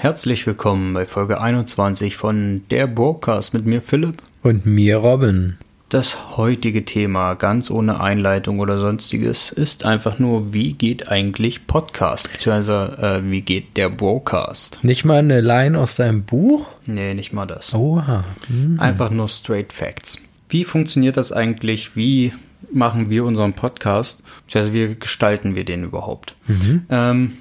Herzlich 0.00 0.46
willkommen 0.46 0.94
bei 0.94 1.06
Folge 1.06 1.40
21 1.40 2.16
von 2.16 2.62
Der 2.70 2.86
Broadcast 2.86 3.52
mit 3.52 3.66
mir 3.66 3.82
Philipp 3.82 4.22
und 4.44 4.64
mir 4.64 4.98
Robin. 4.98 5.56
Das 5.88 6.36
heutige 6.36 6.84
Thema, 6.84 7.34
ganz 7.34 7.68
ohne 7.68 7.98
Einleitung 7.98 8.60
oder 8.60 8.78
sonstiges, 8.78 9.50
ist 9.50 9.84
einfach 9.84 10.20
nur, 10.20 10.52
wie 10.52 10.74
geht 10.74 11.08
eigentlich 11.08 11.66
Podcast, 11.66 12.30
beziehungsweise 12.30 12.96
äh, 13.26 13.28
wie 13.28 13.40
geht 13.40 13.76
der 13.76 13.88
Broadcast? 13.88 14.78
Nicht 14.82 15.04
mal 15.04 15.18
eine 15.18 15.40
Line 15.40 15.76
aus 15.76 15.96
seinem 15.96 16.22
Buch? 16.22 16.68
Nee, 16.86 17.14
nicht 17.14 17.32
mal 17.32 17.46
das. 17.46 17.74
Oha. 17.74 18.24
Mhm. 18.46 18.78
Einfach 18.78 19.10
nur 19.10 19.26
straight 19.28 19.72
facts. 19.72 20.16
Wie 20.48 20.62
funktioniert 20.62 21.16
das 21.16 21.32
eigentlich? 21.32 21.96
Wie 21.96 22.32
machen 22.72 23.10
wir 23.10 23.24
unseren 23.24 23.54
Podcast? 23.54 24.22
Beziehungsweise 24.46 24.74
wie 24.74 24.94
gestalten 24.94 25.56
wir 25.56 25.64
den 25.64 25.82
überhaupt? 25.82 26.36
Mhm. 26.46 26.86
Ähm, 26.88 27.32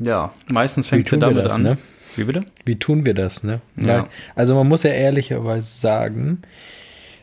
ja, 0.00 0.32
meistens 0.48 0.86
fängt 0.86 1.12
es 1.12 1.18
damit 1.18 1.44
das, 1.44 1.54
an. 1.56 1.62
Ne? 1.64 1.78
Wie 2.16 2.24
bitte? 2.24 2.42
Wie 2.64 2.78
tun 2.78 3.04
wir 3.04 3.14
das, 3.14 3.42
ne? 3.42 3.60
Ja. 3.76 4.08
Also 4.34 4.54
man 4.54 4.68
muss 4.68 4.82
ja 4.82 4.90
ehrlicherweise 4.90 5.68
sagen, 5.68 6.42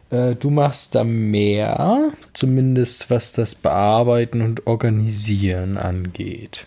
äh, 0.10 0.36
du 0.36 0.50
machst 0.50 0.96
da 0.96 1.04
mehr, 1.04 2.12
zumindest 2.34 3.10
was 3.10 3.34
das 3.34 3.56
Bearbeiten 3.56 4.42
und 4.42 4.68
Organisieren 4.68 5.78
angeht. 5.78 6.66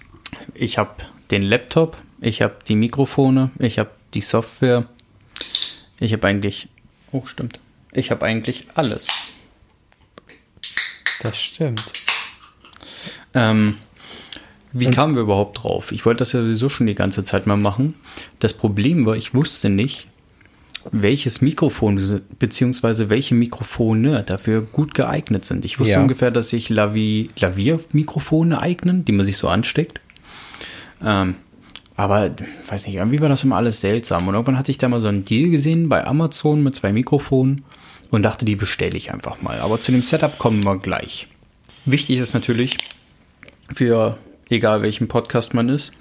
Ich 0.54 0.78
habe 0.78 1.06
den 1.30 1.42
Laptop, 1.42 1.96
ich 2.20 2.42
habe 2.42 2.56
die 2.66 2.76
Mikrofone, 2.76 3.50
ich 3.58 3.78
habe 3.78 3.90
die 4.14 4.20
Software. 4.20 4.86
Ich 5.98 6.12
habe 6.12 6.26
eigentlich, 6.26 6.68
oh 7.12 7.24
stimmt, 7.24 7.60
ich 7.92 8.10
habe 8.10 8.26
eigentlich 8.26 8.66
alles. 8.74 9.08
Das 11.22 11.38
stimmt. 11.38 11.82
Ähm, 13.34 13.78
wie 14.72 14.90
kamen 14.90 15.14
wir 15.14 15.22
überhaupt 15.22 15.62
drauf? 15.62 15.92
Ich 15.92 16.04
wollte 16.04 16.18
das 16.18 16.32
ja 16.32 16.40
sowieso 16.40 16.68
schon 16.68 16.86
die 16.86 16.94
ganze 16.94 17.24
Zeit 17.24 17.46
mal 17.46 17.56
machen. 17.56 17.94
Das 18.38 18.54
Problem 18.54 19.06
war, 19.06 19.16
ich 19.16 19.34
wusste 19.34 19.68
nicht, 19.68 20.08
welches 20.92 21.40
Mikrofon 21.40 22.20
bzw. 22.38 23.08
welche 23.08 23.34
Mikrofone 23.34 24.22
dafür 24.22 24.62
gut 24.62 24.94
geeignet 24.94 25.44
sind. 25.44 25.64
Ich 25.64 25.80
wusste 25.80 25.94
ja. 25.94 26.00
ungefähr, 26.00 26.30
dass 26.30 26.50
sich 26.50 26.68
Lavi 26.68 27.30
Lavier-Mikrofone 27.38 28.60
eignen, 28.60 29.04
die 29.04 29.12
man 29.12 29.26
sich 29.26 29.36
so 29.36 29.48
ansteckt. 29.48 30.00
Ähm, 31.04 31.36
aber 31.96 32.30
weiß 32.68 32.86
nicht, 32.86 32.96
irgendwie 32.96 33.20
war 33.20 33.28
das 33.28 33.42
immer 33.42 33.56
alles 33.56 33.80
seltsam. 33.80 34.28
Und 34.28 34.34
irgendwann 34.34 34.58
hatte 34.58 34.70
ich 34.70 34.78
da 34.78 34.88
mal 34.88 35.00
so 35.00 35.08
einen 35.08 35.24
Deal 35.24 35.50
gesehen 35.50 35.88
bei 35.88 36.06
Amazon 36.06 36.62
mit 36.62 36.74
zwei 36.74 36.92
Mikrofonen 36.92 37.64
und 38.10 38.22
dachte, 38.22 38.44
die 38.44 38.56
bestelle 38.56 38.96
ich 38.96 39.12
einfach 39.12 39.40
mal. 39.40 39.60
Aber 39.60 39.80
zu 39.80 39.92
dem 39.92 40.02
Setup 40.02 40.38
kommen 40.38 40.64
wir 40.64 40.78
gleich. 40.78 41.26
Wichtig 41.86 42.18
ist 42.18 42.34
natürlich 42.34 42.76
für 43.74 44.18
egal 44.48 44.82
welchen 44.82 45.08
Podcast 45.08 45.54
man 45.54 45.68
ist, 45.68 45.92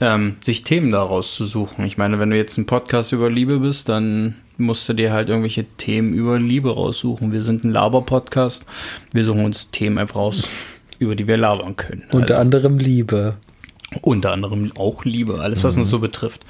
ähm, 0.00 0.36
sich 0.40 0.64
Themen 0.64 0.90
daraus 0.90 1.34
zu 1.34 1.44
suchen. 1.44 1.84
Ich 1.84 1.98
meine, 1.98 2.18
wenn 2.18 2.30
du 2.30 2.36
jetzt 2.36 2.56
ein 2.56 2.66
Podcast 2.66 3.12
über 3.12 3.30
Liebe 3.30 3.58
bist, 3.58 3.88
dann 3.88 4.36
musst 4.56 4.88
du 4.88 4.92
dir 4.92 5.12
halt 5.12 5.28
irgendwelche 5.28 5.64
Themen 5.64 6.12
über 6.12 6.38
Liebe 6.38 6.72
raussuchen. 6.74 7.32
Wir 7.32 7.42
sind 7.42 7.64
ein 7.64 7.72
Laber-Podcast. 7.72 8.66
Wir 9.12 9.24
suchen 9.24 9.44
uns 9.44 9.70
Themen 9.70 9.98
einfach 9.98 10.16
raus, 10.16 10.48
über 10.98 11.16
die 11.16 11.26
wir 11.26 11.36
labern 11.36 11.76
können. 11.76 12.04
Unter 12.12 12.34
also, 12.34 12.40
anderem 12.40 12.78
Liebe. 12.78 13.36
Unter 14.02 14.32
anderem 14.32 14.70
auch 14.76 15.04
Liebe, 15.04 15.40
alles 15.40 15.64
was 15.64 15.74
mhm. 15.74 15.82
uns 15.82 15.90
so 15.90 15.98
betrifft. 15.98 16.42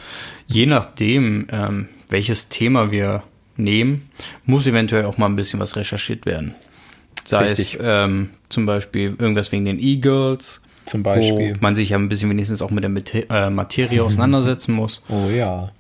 Je 0.47 0.67
nachdem, 0.67 1.47
ähm, 1.51 1.89
welches 2.09 2.51
Thema 2.51 2.93
wir 2.93 3.23
nehmen, 3.57 4.11
muss 4.45 4.67
eventuell 4.67 5.07
auch 5.07 5.17
mal 5.17 5.27
ein 5.27 5.37
bisschen 5.37 5.61
was 5.61 5.77
recherchiert 5.77 6.27
werden. 6.27 6.55
Sei 7.25 7.47
Richtig. 7.47 7.75
es 7.75 7.81
ähm, 7.83 8.31
zum 8.49 8.67
Beispiel 8.67 9.17
irgendwas 9.19 9.53
wegen 9.53 9.65
den 9.65 9.79
E-Girls, 9.79 10.61
zum 10.91 11.03
Beispiel. 11.03 11.55
Wo 11.57 11.61
man 11.61 11.77
sich 11.77 11.91
ja 11.91 11.99
ein 11.99 12.09
bisschen 12.09 12.29
wenigstens 12.31 12.61
auch 12.61 12.71
mit 12.71 12.85
der 12.85 13.31
äh, 13.31 13.51
Materie 13.51 14.03
auseinandersetzen 14.03 14.73
muss. 14.73 15.03
Oh 15.09 15.31
ja. 15.31 15.71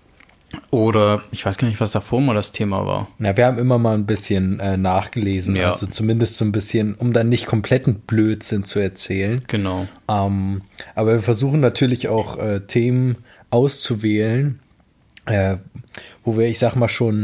Oder 0.71 1.23
ich 1.31 1.45
weiß 1.47 1.59
gar 1.59 1.69
nicht, 1.69 1.81
was 1.81 1.93
davor 1.93 2.21
mal 2.21 2.35
das 2.35 2.53
Thema 2.53 2.85
war. 2.87 3.09
Na, 3.19 3.37
wir 3.37 3.47
haben 3.47 3.59
immer 3.59 3.79
mal 3.79 3.95
ein 3.95 4.07
bisschen 4.07 4.59
äh, 4.59 4.77
nachgelesen, 4.77 5.55
ja. 5.55 5.73
also 5.73 5.87
zumindest 5.87 6.37
so 6.37 6.45
ein 6.45 6.53
bisschen, 6.53 6.95
um 6.95 7.13
dann 7.13 7.29
nicht 7.29 7.47
kompletten 7.47 7.97
Blödsinn 8.01 8.65
zu 8.65 8.81
erzählen. 8.81 9.43
Genau. 9.47 9.87
Ähm, 10.09 10.63
aber 10.95 11.15
wir 11.15 11.23
versuchen 11.23 11.61
natürlich 11.61 12.09
auch 12.09 12.39
äh, 12.39 12.61
Themen 12.61 13.17
auszuwählen, 13.51 14.59
äh, 15.27 15.57
wo 16.25 16.37
wir, 16.37 16.47
ich 16.49 16.59
sag 16.59 16.75
mal, 16.75 16.89
schon 16.89 17.17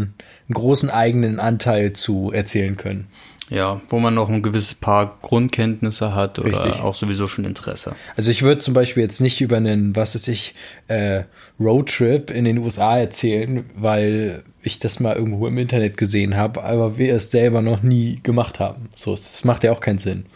einen 0.48 0.54
großen 0.54 0.91
eigenen 0.91 1.41
Anteil 1.41 1.92
zu 1.94 2.30
erzählen 2.32 2.76
können. 2.76 3.08
Ja, 3.48 3.80
wo 3.88 4.00
man 4.00 4.14
noch 4.14 4.28
ein 4.28 4.42
gewisses 4.42 4.74
paar 4.74 5.18
Grundkenntnisse 5.22 6.14
hat 6.14 6.40
oder 6.40 6.48
Richtig. 6.48 6.80
auch 6.82 6.96
sowieso 6.96 7.28
schon 7.28 7.44
Interesse. 7.44 7.94
Also 8.16 8.30
ich 8.30 8.42
würde 8.42 8.58
zum 8.58 8.74
Beispiel 8.74 9.04
jetzt 9.04 9.20
nicht 9.20 9.40
über 9.40 9.56
einen, 9.56 9.94
was 9.94 10.16
ist 10.16 10.26
ich, 10.26 10.54
äh, 10.88 11.22
Roadtrip 11.60 12.30
in 12.30 12.44
den 12.44 12.58
USA 12.58 12.98
erzählen, 12.98 13.64
weil 13.76 14.42
ich 14.62 14.80
das 14.80 14.98
mal 14.98 15.14
irgendwo 15.14 15.46
im 15.46 15.58
Internet 15.58 15.96
gesehen 15.96 16.36
habe, 16.36 16.64
aber 16.64 16.98
wir 16.98 17.14
es 17.14 17.30
selber 17.30 17.62
noch 17.62 17.82
nie 17.82 18.18
gemacht 18.22 18.58
haben. 18.58 18.88
So, 18.96 19.14
das 19.14 19.44
macht 19.44 19.62
ja 19.62 19.70
auch 19.70 19.80
keinen 19.80 19.98
Sinn. 19.98 20.26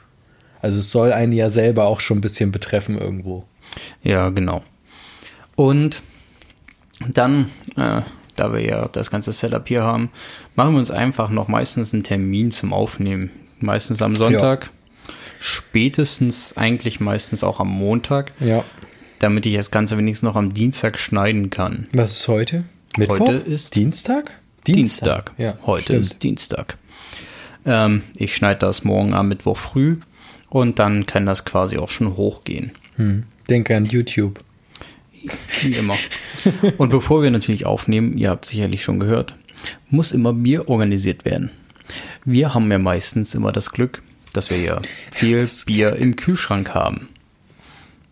Also 0.62 0.78
es 0.78 0.93
soll 0.93 1.12
einen 1.12 1.32
ja 1.32 1.50
selber 1.50 1.87
auch 1.87 2.00
schon 2.00 2.19
ein 2.19 2.22
bisschen 2.22 2.53
betreffen 2.53 2.97
irgendwo. 2.97 3.44
Ja, 4.03 4.28
genau. 4.28 4.62
Und 5.56 6.03
dann 7.09 7.50
äh, 7.76 8.03
da 8.41 8.53
wir 8.53 8.61
ja 8.61 8.89
das 8.89 9.11
ganze 9.11 9.33
Setup 9.33 9.67
hier 9.69 9.83
haben, 9.83 10.11
machen 10.56 10.73
wir 10.73 10.78
uns 10.78 10.91
einfach 10.91 11.31
noch 11.31 11.49
meistens 11.49 11.93
einen 11.93 12.03
Termin 12.03 12.51
zum 12.51 12.73
Aufnehmen. 12.73 13.31
Meistens 13.59 14.01
am 14.01 14.15
Sonntag, 14.15 14.71
ja. 15.06 15.15
spätestens 15.39 16.56
eigentlich 16.56 17.00
meistens 17.00 17.45
auch 17.45 17.61
am 17.61 17.69
Montag. 17.69 18.33
Ja. 18.41 18.65
Damit 19.19 19.45
ich 19.45 19.55
das 19.55 19.71
Ganze 19.71 19.99
wenigstens 19.99 20.27
noch 20.27 20.37
am 20.37 20.55
Dienstag 20.55 20.99
schneiden 20.99 21.50
kann. 21.50 21.89
Was 21.93 22.12
ist 22.12 22.29
heute? 22.29 22.65
Mittwoch? 22.97 23.21
Heute 23.21 23.33
ist 23.34 23.75
Dienstag? 23.75 24.39
Dienstag. 24.67 25.27
Dienstag. 25.27 25.33
Ja, 25.37 25.59
heute 25.67 25.84
stimmt. 25.84 26.00
ist 26.00 26.23
Dienstag. 26.23 26.79
Ähm, 27.67 28.03
ich 28.15 28.34
schneide 28.34 28.61
das 28.61 28.84
morgen 28.84 29.12
am 29.12 29.29
Mittwoch 29.29 29.59
früh 29.59 29.99
und 30.49 30.79
dann 30.79 31.05
kann 31.05 31.27
das 31.27 31.45
quasi 31.45 31.77
auch 31.77 31.91
schon 31.91 32.17
hochgehen. 32.17 32.73
Hm. 32.97 33.25
Denke 33.50 33.77
an 33.77 33.84
YouTube. 33.84 34.41
Wie 35.60 35.72
immer. 35.72 35.97
Und 36.78 36.91
bevor 36.91 37.22
wir 37.22 37.31
natürlich 37.31 37.66
aufnehmen, 37.66 38.16
ihr 38.16 38.31
habt 38.31 38.44
sicherlich 38.44 38.82
schon 38.82 39.00
gehört, 39.00 39.34
muss 39.91 40.12
immer 40.12 40.32
Bier 40.32 40.69
organisiert 40.69 41.25
werden. 41.25 41.50
Wir 42.25 42.54
haben 42.54 42.70
ja 42.70 42.78
meistens 42.78 43.34
immer 43.34 43.53
das 43.53 43.72
Glück, 43.72 44.03
dass 44.32 44.50
wir 44.50 44.58
ja 44.58 44.81
viel 45.10 45.48
Bier 45.66 45.97
im 45.97 46.16
Kühlschrank 46.16 46.75
haben. 46.75 47.08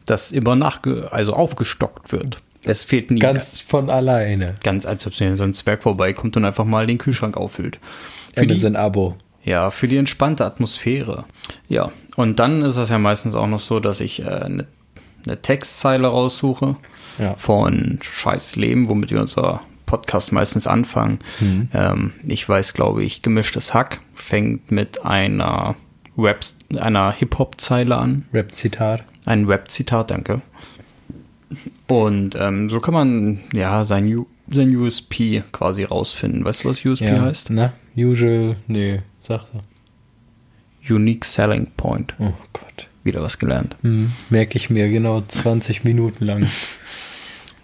Das 0.07 0.33
immer 0.33 0.57
nachge 0.57 1.13
also 1.13 1.35
aufgestockt 1.35 2.13
wird. 2.13 2.39
Es 2.65 2.85
fehlt 2.85 3.11
nie. 3.11 3.21
Ganz 3.21 3.61
von 3.61 3.89
alleine. 3.89 4.57
Ganz 4.63 4.85
als 4.85 5.07
ob 5.07 5.15
so 5.15 5.25
ein 5.25 5.55
Zwerg 5.55 5.83
vorbeikommt 5.83 6.37
und 6.37 6.45
einfach 6.45 6.65
mal 6.65 6.87
den 6.87 6.99
Kühlschrank 6.99 7.37
auffüllt. 7.37 7.79
Für 8.35 8.47
die, 8.47 8.67
ein 8.67 8.77
Abo. 8.77 9.17
Ja, 9.45 9.71
für 9.71 9.87
die 9.87 9.97
entspannte 9.97 10.45
Atmosphäre. 10.45 11.25
Ja, 11.69 11.93
und 12.17 12.39
dann 12.39 12.63
ist 12.63 12.77
es 12.77 12.89
ja 12.89 12.99
meistens 12.99 13.35
auch 13.35 13.47
noch 13.47 13.61
so, 13.61 13.81
dass 13.81 14.01
ich 14.01 14.21
äh, 14.21 14.27
eine, 14.27 14.67
eine 15.27 15.41
Textzeile 15.41 16.09
raussuche 16.09 16.77
ja. 17.19 17.35
von 17.35 17.99
Scheiß 18.03 18.57
Leben, 18.57 18.89
womit 18.89 19.11
wir 19.11 19.21
unser 19.21 19.61
Podcast 19.87 20.33
meistens 20.33 20.67
anfangen. 20.67 21.19
Mhm. 21.41 21.69
Ähm, 21.73 22.13
ich 22.27 22.47
weiß, 22.49 22.75
glaube 22.75 23.03
ich, 23.03 23.23
gemischtes 23.23 23.75
Hack 23.75 24.01
fängt 24.15 24.71
mit 24.71 25.05
einer 25.05 25.77
Rap, 26.17 26.41
einer 26.77 27.13
Hip-Hop-Zeile 27.13 27.97
an. 27.97 28.27
Rap-Zitat. 28.33 29.05
Ein 29.25 29.47
Rap-Zitat, 29.47 30.11
danke. 30.11 30.43
Und 31.87 32.37
ähm, 32.39 32.69
so 32.69 32.81
kann 32.81 32.95
man 32.95 33.41
ja 33.55 33.85
sein, 33.85 34.07
U 34.15 34.27
sein 34.51 34.75
USP 34.75 35.43
quasi 35.53 35.85
rausfinden. 35.85 36.45
Weißt 36.45 36.65
du, 36.65 36.69
was 36.69 36.85
USP 36.85 37.07
ja, 37.07 37.23
heißt? 37.23 37.51
Na, 37.51 37.73
usual, 37.97 38.57
nee, 38.67 39.01
sag 39.23 39.43
doch. 39.53 39.63
Unique 40.89 41.25
Selling 41.25 41.71
Point. 41.77 42.15
Oh 42.19 42.33
Gott. 42.53 42.88
Wieder 43.05 43.23
was 43.23 43.39
gelernt. 43.39 43.77
Mhm, 43.83 44.13
merke 44.31 44.57
ich 44.57 44.71
mir 44.71 44.89
genau 44.89 45.23
20 45.27 45.85
Minuten 45.85 46.25
lang. 46.25 46.47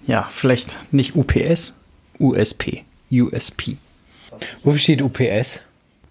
Ja, 0.07 0.29
vielleicht 0.31 0.77
nicht 0.93 1.17
UPS, 1.17 1.73
USP. 2.21 2.83
USP. 3.11 3.79
Wofür 4.63 4.79
steht 4.79 5.01
UPS? 5.01 5.63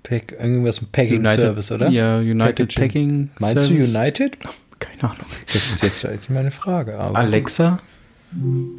Pack, 0.01 0.31
irgendwas 0.31 0.81
mit 0.81 0.92
Packing 0.92 1.19
United, 1.19 1.39
Service, 1.39 1.71
oder? 1.71 1.89
Ja, 1.89 2.18
United 2.18 2.74
Packaging. 2.74 2.81
Packing 2.88 3.30
Meinst 3.39 3.68
Service? 3.68 3.94
du 3.94 4.00
United? 4.00 4.38
Keine 4.80 5.03
Ahnung. 5.03 5.25
Das 5.45 5.56
ist 5.71 5.83
jetzt, 5.83 6.03
jetzt 6.03 6.30
meine 6.30 6.51
Frage. 6.51 6.98
Alexa, 6.98 7.80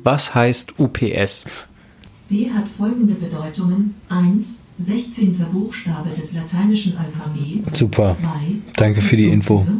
was 0.02 0.34
heißt 0.34 0.78
UPS? 0.78 1.46
P 2.28 2.50
hat 2.50 2.64
folgende 2.76 3.14
Bedeutungen. 3.14 3.94
1. 4.08 4.62
16. 4.78 5.32
Buchstabe 5.52 6.10
des 6.10 6.32
lateinischen 6.32 6.96
Alphabets. 6.96 7.78
Super. 7.78 8.10
Zwei, 8.10 8.56
Danke 8.76 9.02
für 9.02 9.14
die 9.14 9.28
Info. 9.28 9.64
3. 9.64 9.72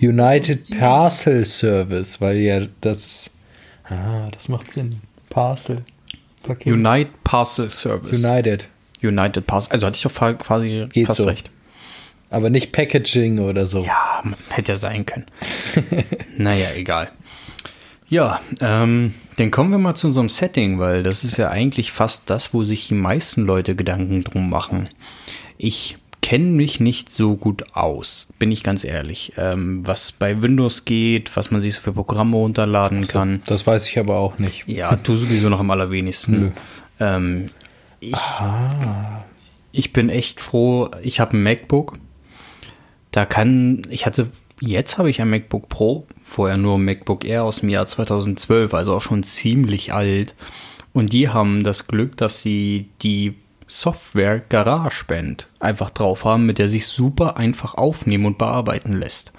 United 0.00 0.78
Parcel 0.78 1.44
Service, 1.44 2.20
weil 2.20 2.36
ja 2.38 2.66
das 2.80 3.30
Ah, 3.84 4.28
das 4.30 4.48
macht 4.48 4.70
Sinn. 4.70 5.00
Parcel. 5.30 5.84
Paket. 6.42 6.72
Unite 6.72 7.10
Parcel 7.24 7.70
Service. 7.70 8.22
United. 8.22 8.68
United 9.02 9.46
Parcel. 9.46 9.72
Also 9.72 9.86
hatte 9.86 9.96
ich 9.96 10.02
doch 10.02 10.38
quasi 10.38 10.86
Geht 10.90 11.06
fast 11.06 11.18
so. 11.18 11.24
recht. 11.24 11.50
Aber 12.30 12.50
nicht 12.50 12.72
Packaging 12.72 13.38
oder 13.38 13.66
so. 13.66 13.84
Ja, 13.84 14.22
hätte 14.50 14.72
ja 14.72 14.78
sein 14.78 15.06
können. 15.06 15.26
naja, 16.36 16.68
egal. 16.76 17.10
Ja, 18.08 18.40
ähm, 18.60 19.14
dann 19.36 19.50
kommen 19.50 19.70
wir 19.70 19.78
mal 19.78 19.94
zu 19.94 20.08
unserem 20.08 20.28
Setting, 20.28 20.78
weil 20.78 21.02
das 21.02 21.24
ist 21.24 21.36
ja 21.38 21.48
eigentlich 21.50 21.92
fast 21.92 22.28
das, 22.30 22.52
wo 22.52 22.64
sich 22.64 22.88
die 22.88 22.94
meisten 22.94 23.42
Leute 23.46 23.76
Gedanken 23.76 24.24
drum 24.24 24.50
machen. 24.50 24.88
Ich 25.56 25.96
kenne 26.28 26.44
mich 26.44 26.78
nicht 26.78 27.10
so 27.10 27.36
gut 27.36 27.74
aus, 27.74 28.28
bin 28.38 28.52
ich 28.52 28.62
ganz 28.62 28.84
ehrlich. 28.84 29.32
Ähm, 29.38 29.80
was 29.86 30.12
bei 30.12 30.42
Windows 30.42 30.84
geht, 30.84 31.34
was 31.38 31.50
man 31.50 31.62
sich 31.62 31.72
so 31.72 31.80
für 31.80 31.94
Programme 31.94 32.36
runterladen 32.36 33.06
kann. 33.06 33.42
Das 33.46 33.66
weiß 33.66 33.88
ich 33.88 33.98
aber 33.98 34.18
auch 34.18 34.38
nicht. 34.38 34.68
Ja, 34.68 34.94
du 34.94 35.16
sowieso 35.16 35.48
noch 35.48 35.60
am 35.60 35.70
allerwenigsten. 35.70 36.52
Ähm, 37.00 37.48
ich, 38.00 38.12
ich 39.72 39.94
bin 39.94 40.10
echt 40.10 40.42
froh, 40.42 40.90
ich 41.02 41.18
habe 41.18 41.34
ein 41.34 41.42
MacBook. 41.42 41.98
Da 43.10 43.24
kann, 43.24 43.80
ich 43.88 44.04
hatte, 44.04 44.28
jetzt 44.60 44.98
habe 44.98 45.08
ich 45.08 45.22
ein 45.22 45.30
MacBook 45.30 45.70
Pro, 45.70 46.06
vorher 46.22 46.58
nur 46.58 46.76
ein 46.76 46.84
MacBook 46.84 47.24
Air 47.24 47.44
aus 47.44 47.60
dem 47.60 47.70
Jahr 47.70 47.86
2012, 47.86 48.74
also 48.74 48.94
auch 48.94 49.00
schon 49.00 49.22
ziemlich 49.22 49.94
alt. 49.94 50.34
Und 50.92 51.14
die 51.14 51.30
haben 51.30 51.62
das 51.62 51.86
Glück, 51.86 52.18
dass 52.18 52.42
sie 52.42 52.90
die 53.00 53.34
Software 53.68 54.40
GarageBand 54.40 55.46
einfach 55.60 55.90
drauf 55.90 56.24
haben, 56.24 56.46
mit 56.46 56.58
der 56.58 56.68
sich 56.68 56.86
super 56.86 57.36
einfach 57.36 57.74
aufnehmen 57.74 58.24
und 58.24 58.38
bearbeiten 58.38 58.98
lässt. 58.98 59.32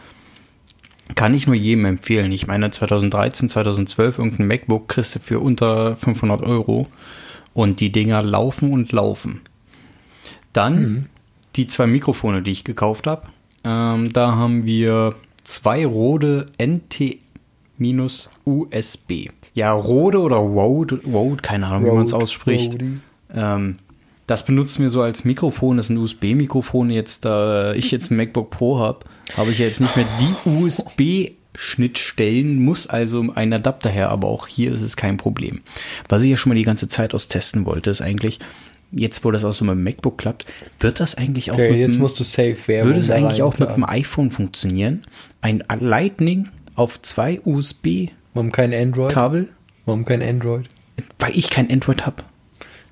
Kann 1.15 1.33
ich 1.33 1.47
nur 1.47 1.55
jedem 1.55 1.85
empfehlen. 1.85 2.31
Ich 2.31 2.45
meine, 2.45 2.69
2013, 2.69 3.49
2012 3.49 4.19
irgendein 4.19 4.47
MacBook 4.47 4.87
kriegst 4.87 5.15
du 5.15 5.19
für 5.19 5.39
unter 5.39 5.97
500 5.97 6.43
Euro 6.43 6.87
und 7.53 7.79
die 7.79 7.91
Dinger 7.91 8.21
laufen 8.21 8.71
und 8.71 8.91
laufen. 8.91 9.41
Dann 10.53 11.09
die 11.55 11.65
zwei 11.67 11.87
Mikrofone, 11.87 12.43
die 12.43 12.51
ich 12.51 12.63
gekauft 12.63 13.07
habe. 13.07 13.23
Ähm, 13.63 14.13
da 14.13 14.35
haben 14.35 14.65
wir 14.65 15.15
zwei 15.43 15.85
Rode 15.85 16.45
NT-USB. 16.61 17.21
Ja, 19.55 19.71
Rode 19.73 20.19
oder 20.21 20.37
Rode, 20.37 21.01
Rode, 21.05 21.41
keine 21.41 21.67
Ahnung, 21.67 21.85
wie 21.85 21.95
man 21.95 22.05
es 22.05 22.13
ausspricht. 22.13 22.77
Ähm, 23.33 23.79
das 24.29 24.45
benutzen 24.45 24.83
wir 24.83 24.89
so 24.89 25.01
als 25.01 25.25
Mikrofon. 25.25 25.77
Das 25.77 25.87
ist 25.87 25.89
ein 25.89 25.97
USB-Mikrofon. 25.97 26.91
Jetzt, 26.91 27.25
da 27.25 27.73
ich 27.73 27.89
jetzt 27.91 28.11
ein 28.11 28.17
MacBook 28.17 28.51
Pro 28.51 28.77
habe, 28.77 28.99
habe 29.35 29.51
ich 29.51 29.59
ja 29.59 29.65
jetzt 29.65 29.81
nicht 29.81 29.95
mehr 29.95 30.05
die 30.19 30.49
USB-Schnittstellen, 30.49 32.63
muss 32.63 32.87
also 32.87 33.25
ein 33.33 33.53
Adapter 33.53 33.89
her. 33.89 34.09
Aber 34.09 34.27
auch 34.27 34.47
hier 34.47 34.71
ist 34.71 34.81
es 34.81 34.95
kein 34.95 35.17
Problem. 35.17 35.61
Was 36.07 36.21
ich 36.23 36.29
ja 36.29 36.37
schon 36.37 36.51
mal 36.51 36.55
die 36.55 36.63
ganze 36.63 36.87
Zeit 36.89 37.15
aus 37.15 37.27
testen 37.27 37.65
wollte, 37.65 37.89
ist 37.89 38.01
eigentlich, 38.01 38.39
jetzt 38.91 39.25
wo 39.25 39.31
das 39.31 39.43
auch 39.43 39.53
so 39.53 39.65
mit 39.65 39.73
dem 39.73 39.83
MacBook 39.83 40.19
klappt, 40.19 40.45
wird 40.79 40.99
das 40.99 41.15
eigentlich 41.15 41.49
auch 41.51 41.55
Okay, 41.55 41.71
mit 41.71 41.79
jetzt 41.79 41.95
dem, 41.95 42.01
musst 42.01 42.19
du 42.19 42.23
safe 42.23 42.55
Werbung 42.67 42.89
würde 42.89 42.99
es 42.99 43.09
eigentlich 43.09 43.41
auch 43.41 43.57
mit 43.57 43.69
dem 43.69 43.83
iPhone 43.83 44.29
funktionieren? 44.29 45.07
Ein 45.41 45.63
Lightning 45.79 46.49
auf 46.75 47.01
zwei 47.01 47.41
USB-Kabel, 47.43 48.11
Warum 48.35 48.51
kein 48.51 48.71
Android? 48.73 49.15
Warum 49.85 50.05
kein 50.05 50.21
Android? 50.21 50.69
weil 51.17 51.37
ich 51.37 51.49
kein 51.49 51.71
Android 51.71 52.05
habe. 52.05 52.23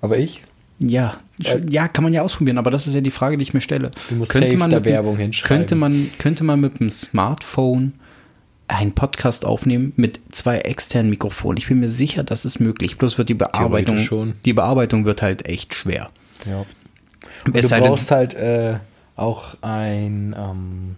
Aber 0.01 0.18
ich? 0.18 0.42
Ja, 0.80 1.18
ja, 1.69 1.88
kann 1.88 2.04
man 2.04 2.13
ja 2.13 2.22
ausprobieren, 2.24 2.57
aber 2.57 2.72
das 2.72 2.88
ist 2.88 2.94
ja 2.95 3.01
die 3.01 3.12
Frage, 3.12 3.38
die 3.38 3.44
ich 3.44 3.54
mir 3.54 3.62
stelle. 3.62 3.92
Du 4.10 4.16
musst 4.16 4.34
da 4.34 4.39
mit 4.39 4.51
dem- 4.54 4.86
Werbung 4.86 5.18
hinschreiben. 5.18 5.57
Könnte 5.57 5.75
man, 5.75 6.10
könnte 6.19 6.44
man 6.44 6.60
mit 6.60 6.80
dem 6.80 6.89
Smartphone 6.89 7.94
einen 8.68 8.92
Podcast 8.94 9.45
aufnehmen 9.45 9.94
mit 9.95 10.19
zwei 10.31 10.57
externen 10.60 11.10
Mikrofonen? 11.10 11.57
Ich 11.57 11.68
bin 11.68 11.80
mir 11.80 11.89
sicher, 11.89 12.24
das 12.24 12.44
ist 12.45 12.60
möglich. 12.60 12.98
Bloß 12.98 13.18
wird 13.18 13.30
die 13.30 13.34
Bearbeitung, 13.36 13.98
schon. 14.00 14.34
die 14.45 14.54
Bearbeitung 14.54 15.06
wird 15.06 15.22
halt 15.22 15.48
echt 15.48 15.74
schwer. 15.75 16.10
Ja. 16.45 16.66
Es 17.54 17.62
du 17.62 17.68
sei 17.68 17.80
denn- 17.80 17.89
brauchst 17.89 18.12
halt 18.12 18.34
äh, 18.34 18.75
auch 19.16 19.56
ein 19.62 20.36
ähm, 20.38 20.95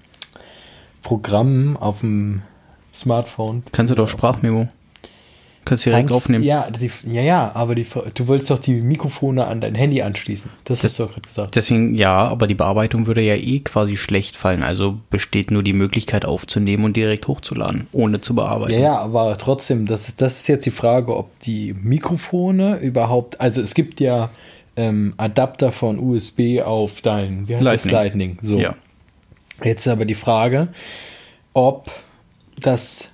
Programm 1.04 1.78
auf 1.78 2.00
dem 2.02 2.42
Smartphone. 2.94 3.64
Kannst 3.72 3.92
du 3.92 3.96
doch 3.96 4.08
Sprachmemo. 4.08 4.68
Kannst 5.70 5.86
du 5.86 5.92
direkt 5.92 6.10
Kannst- 6.10 6.26
aufnehmen. 6.26 6.44
Ja, 6.44 6.68
die, 6.72 6.90
ja, 7.06 7.22
ja, 7.22 7.52
aber 7.54 7.76
die, 7.76 7.86
du 8.16 8.28
willst 8.28 8.50
doch 8.50 8.58
die 8.58 8.82
Mikrofone 8.82 9.46
an 9.46 9.62
dein 9.62 9.76
Handy 9.76 10.02
anschließen. 10.02 10.50
Das, 10.64 10.84
hast 10.84 10.98
du 10.98 11.04
doch 11.04 11.12
gerade 11.12 11.22
gesagt. 11.22 11.56
Deswegen, 11.56 11.94
ja, 11.94 12.28
aber 12.28 12.48
die 12.48 12.56
Bearbeitung 12.56 13.06
würde 13.06 13.22
ja 13.22 13.36
eh 13.36 13.60
quasi 13.60 13.96
schlecht 13.96 14.36
fallen. 14.36 14.64
Also 14.64 14.98
besteht 15.12 15.52
nur 15.52 15.62
die 15.62 15.74
Möglichkeit 15.74 16.26
aufzunehmen 16.26 16.86
und 16.86 16.98
direkt 16.98 17.28
hochzuladen, 17.28 17.86
ohne 17.92 18.20
zu 18.20 18.34
bearbeiten. 18.34 18.74
Ja, 18.74 18.80
ja, 18.80 18.98
aber 18.98 19.38
trotzdem, 19.38 19.86
das 19.86 20.08
ist, 20.08 20.22
das 20.22 20.40
ist 20.40 20.48
jetzt 20.48 20.66
die 20.66 20.72
Frage, 20.72 21.16
ob 21.16 21.40
die 21.42 21.74
Mikrofone 21.74 22.80
überhaupt, 22.80 23.40
also 23.40 23.62
es 23.62 23.76
gibt 23.76 24.00
ja 24.00 24.32
ähm, 24.76 25.14
Adapter 25.18 25.72
von 25.72 26.00
USB 26.00 26.62
auf 26.66 27.02
dein, 27.02 27.48
wie 27.48 27.58
heißt 27.58 27.64
Lightning. 27.64 27.92
das, 27.92 27.92
Lightning. 27.92 28.38
So. 28.42 28.58
Ja. 28.58 28.76
Jetzt 29.64 29.86
ist 29.86 29.92
aber 29.92 30.06
die 30.06 30.16
Frage, 30.16 30.70
ob 31.54 31.92
das 32.60 33.14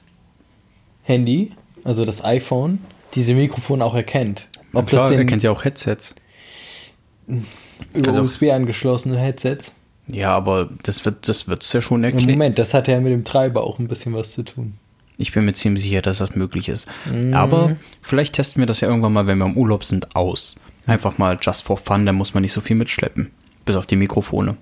Handy, 1.04 1.52
also 1.86 2.04
das 2.04 2.22
iPhone, 2.24 2.80
diese 3.14 3.34
Mikrofone 3.34 3.86
auch 3.86 3.96
erkennt. 3.96 4.50
Ob 4.74 4.88
klar, 4.88 5.04
das 5.04 5.12
er 5.12 5.18
sind 5.20 5.28
kennt 5.28 5.44
ja 5.44 5.52
auch 5.52 5.64
Headsets. 5.64 6.16
über 7.94 8.10
also- 8.10 8.22
USB 8.24 8.52
angeschlossene 8.52 9.18
Headsets. 9.18 9.74
Ja, 10.08 10.36
aber 10.36 10.70
das 10.84 11.04
wird 11.06 11.28
das 11.28 11.48
wird's 11.48 11.72
ja 11.74 11.82
schon 11.82 12.02
Im 12.04 12.04
erklären. 12.04 12.32
Moment, 12.32 12.60
das 12.60 12.74
hat 12.74 12.88
ja 12.88 13.00
mit 13.00 13.12
dem 13.12 13.24
Treiber 13.24 13.64
auch 13.64 13.80
ein 13.80 13.88
bisschen 13.88 14.14
was 14.14 14.34
zu 14.34 14.44
tun. 14.44 14.74
Ich 15.18 15.32
bin 15.32 15.46
mir 15.46 15.54
ziemlich 15.54 15.84
sicher, 15.84 16.02
dass 16.02 16.18
das 16.18 16.36
möglich 16.36 16.68
ist. 16.68 16.88
Aber 17.32 17.78
vielleicht 18.02 18.34
testen 18.36 18.62
wir 18.62 18.68
das 18.68 18.82
ja 18.82 18.90
irgendwann 18.90 19.14
mal, 19.14 19.28
wenn 19.28 19.38
wir 19.38 19.46
im 19.46 19.56
Urlaub 19.58 19.84
sind, 19.86 20.16
aus. 20.16 20.58
Einfach 20.88 21.18
mal 21.18 21.38
just 21.42 21.64
for 21.64 21.78
fun, 21.78 22.06
da 22.06 22.12
muss 22.12 22.34
man 22.34 22.42
nicht 22.42 22.52
so 22.52 22.60
viel 22.62 22.76
mitschleppen. 22.76 23.32
Bis 23.64 23.76
auf 23.78 23.86
die 23.86 23.96
Mikrofone. 23.96 24.58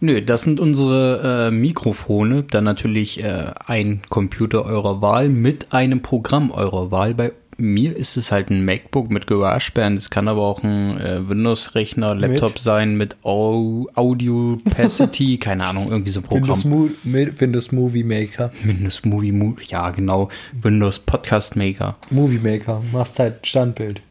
Nö, 0.00 0.22
das 0.22 0.42
sind 0.42 0.60
unsere 0.60 1.48
äh, 1.48 1.50
Mikrofone. 1.50 2.44
Dann 2.44 2.64
natürlich 2.64 3.22
äh, 3.22 3.52
ein 3.66 4.02
Computer 4.08 4.64
eurer 4.64 5.02
Wahl 5.02 5.28
mit 5.28 5.72
einem 5.72 6.02
Programm 6.02 6.50
eurer 6.50 6.90
Wahl. 6.90 7.14
Bei 7.14 7.32
mir 7.60 7.96
ist 7.96 8.16
es 8.16 8.30
halt 8.30 8.50
ein 8.50 8.64
MacBook 8.64 9.10
mit 9.10 9.26
GarageBand. 9.26 9.98
Es 9.98 10.10
kann 10.10 10.28
aber 10.28 10.42
auch 10.42 10.62
ein 10.62 10.96
äh, 10.98 11.28
Windows-Rechner, 11.28 12.14
Laptop 12.14 12.54
Mit? 12.54 12.58
sein 12.62 12.96
mit 12.96 13.16
Au 13.24 13.88
Audio-Pacity, 13.96 15.38
keine 15.40 15.64
Ahnung, 15.64 15.88
irgendwie 15.90 16.12
so 16.12 16.20
ein 16.20 16.22
Programm. 16.22 16.42
Windows, 16.42 16.64
Mo 16.64 16.88
Windows 17.04 17.72
Movie 17.72 18.04
Maker. 18.04 18.52
Windows 18.62 19.04
Movie, 19.04 19.32
Mo 19.32 19.56
ja 19.66 19.90
genau, 19.90 20.28
Windows 20.62 21.00
Podcast 21.00 21.56
Maker. 21.56 21.96
Movie 22.10 22.38
Maker, 22.38 22.80
machst 22.92 23.18
halt 23.18 23.44
Standbild. 23.44 24.02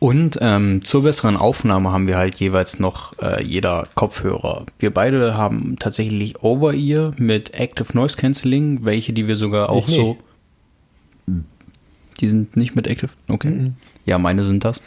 Und 0.00 0.38
ähm, 0.40 0.84
zur 0.84 1.02
besseren 1.02 1.36
Aufnahme 1.36 1.90
haben 1.90 2.06
wir 2.06 2.16
halt 2.16 2.36
jeweils 2.36 2.78
noch 2.78 3.18
äh, 3.20 3.42
jeder 3.42 3.88
Kopfhörer. 3.94 4.66
Wir 4.78 4.94
beide 4.94 5.36
haben 5.36 5.76
tatsächlich 5.78 6.40
Over-Ear 6.42 7.12
mit 7.16 7.52
Active 7.54 7.88
Noise 7.94 8.16
Cancelling, 8.16 8.84
welche, 8.84 9.12
die 9.12 9.26
wir 9.26 9.36
sogar 9.36 9.70
auch 9.70 9.88
Ich 9.88 9.94
so. 9.94 10.16
nicht. 11.26 11.44
Die 12.20 12.28
sind 12.28 12.56
nicht 12.56 12.74
mit 12.74 12.86
Active, 12.86 13.10
okay. 13.28 13.72
Ja, 14.06 14.18
meine 14.18 14.44
sind 14.44 14.64
das. 14.64 14.80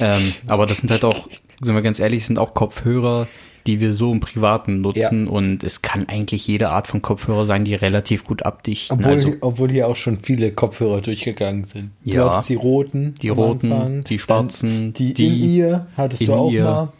ähm, 0.00 0.32
aber 0.46 0.66
das 0.66 0.78
sind 0.78 0.90
halt 0.90 1.04
auch, 1.04 1.28
sind 1.60 1.74
wir 1.74 1.82
ganz 1.82 1.98
ehrlich, 2.00 2.26
sind 2.26 2.38
auch 2.38 2.54
Kopfhörer, 2.54 3.28
die 3.66 3.80
wir 3.80 3.92
so 3.92 4.12
im 4.12 4.20
Privaten 4.20 4.80
nutzen 4.82 5.26
und 5.26 5.64
es 5.64 5.80
kann 5.82 6.08
eigentlich 6.08 6.46
jede 6.46 6.68
Art 6.70 6.86
von 6.86 7.00
Kopfhörer 7.02 7.46
sein, 7.46 7.64
die 7.64 7.74
relativ 7.74 8.24
gut 8.24 8.44
abdichten. 8.44 8.98
Obwohl, 8.98 9.10
also 9.12 9.32
obwohl 9.40 9.70
hier 9.70 9.88
auch 9.88 9.96
schon 9.96 10.18
viele 10.18 10.52
Kopfhörer 10.52 11.00
durchgegangen 11.00 11.64
sind. 11.64 11.90
Du 12.04 12.12
Ja. 12.14 12.28
hattest 12.30 12.48
die 12.50 12.54
roten. 12.56 13.14
Die 13.22 13.30
roten, 13.30 13.72
Anfang, 13.72 14.04
die 14.04 14.18
schwarzen, 14.18 14.92
die, 14.92 15.14
die 15.14 15.44
In-Ear 15.56 15.86
hattest 15.96 16.26
du 16.26 16.32
auch 16.34 16.50
In-Ear. 16.50 16.64
mal. 16.74 16.92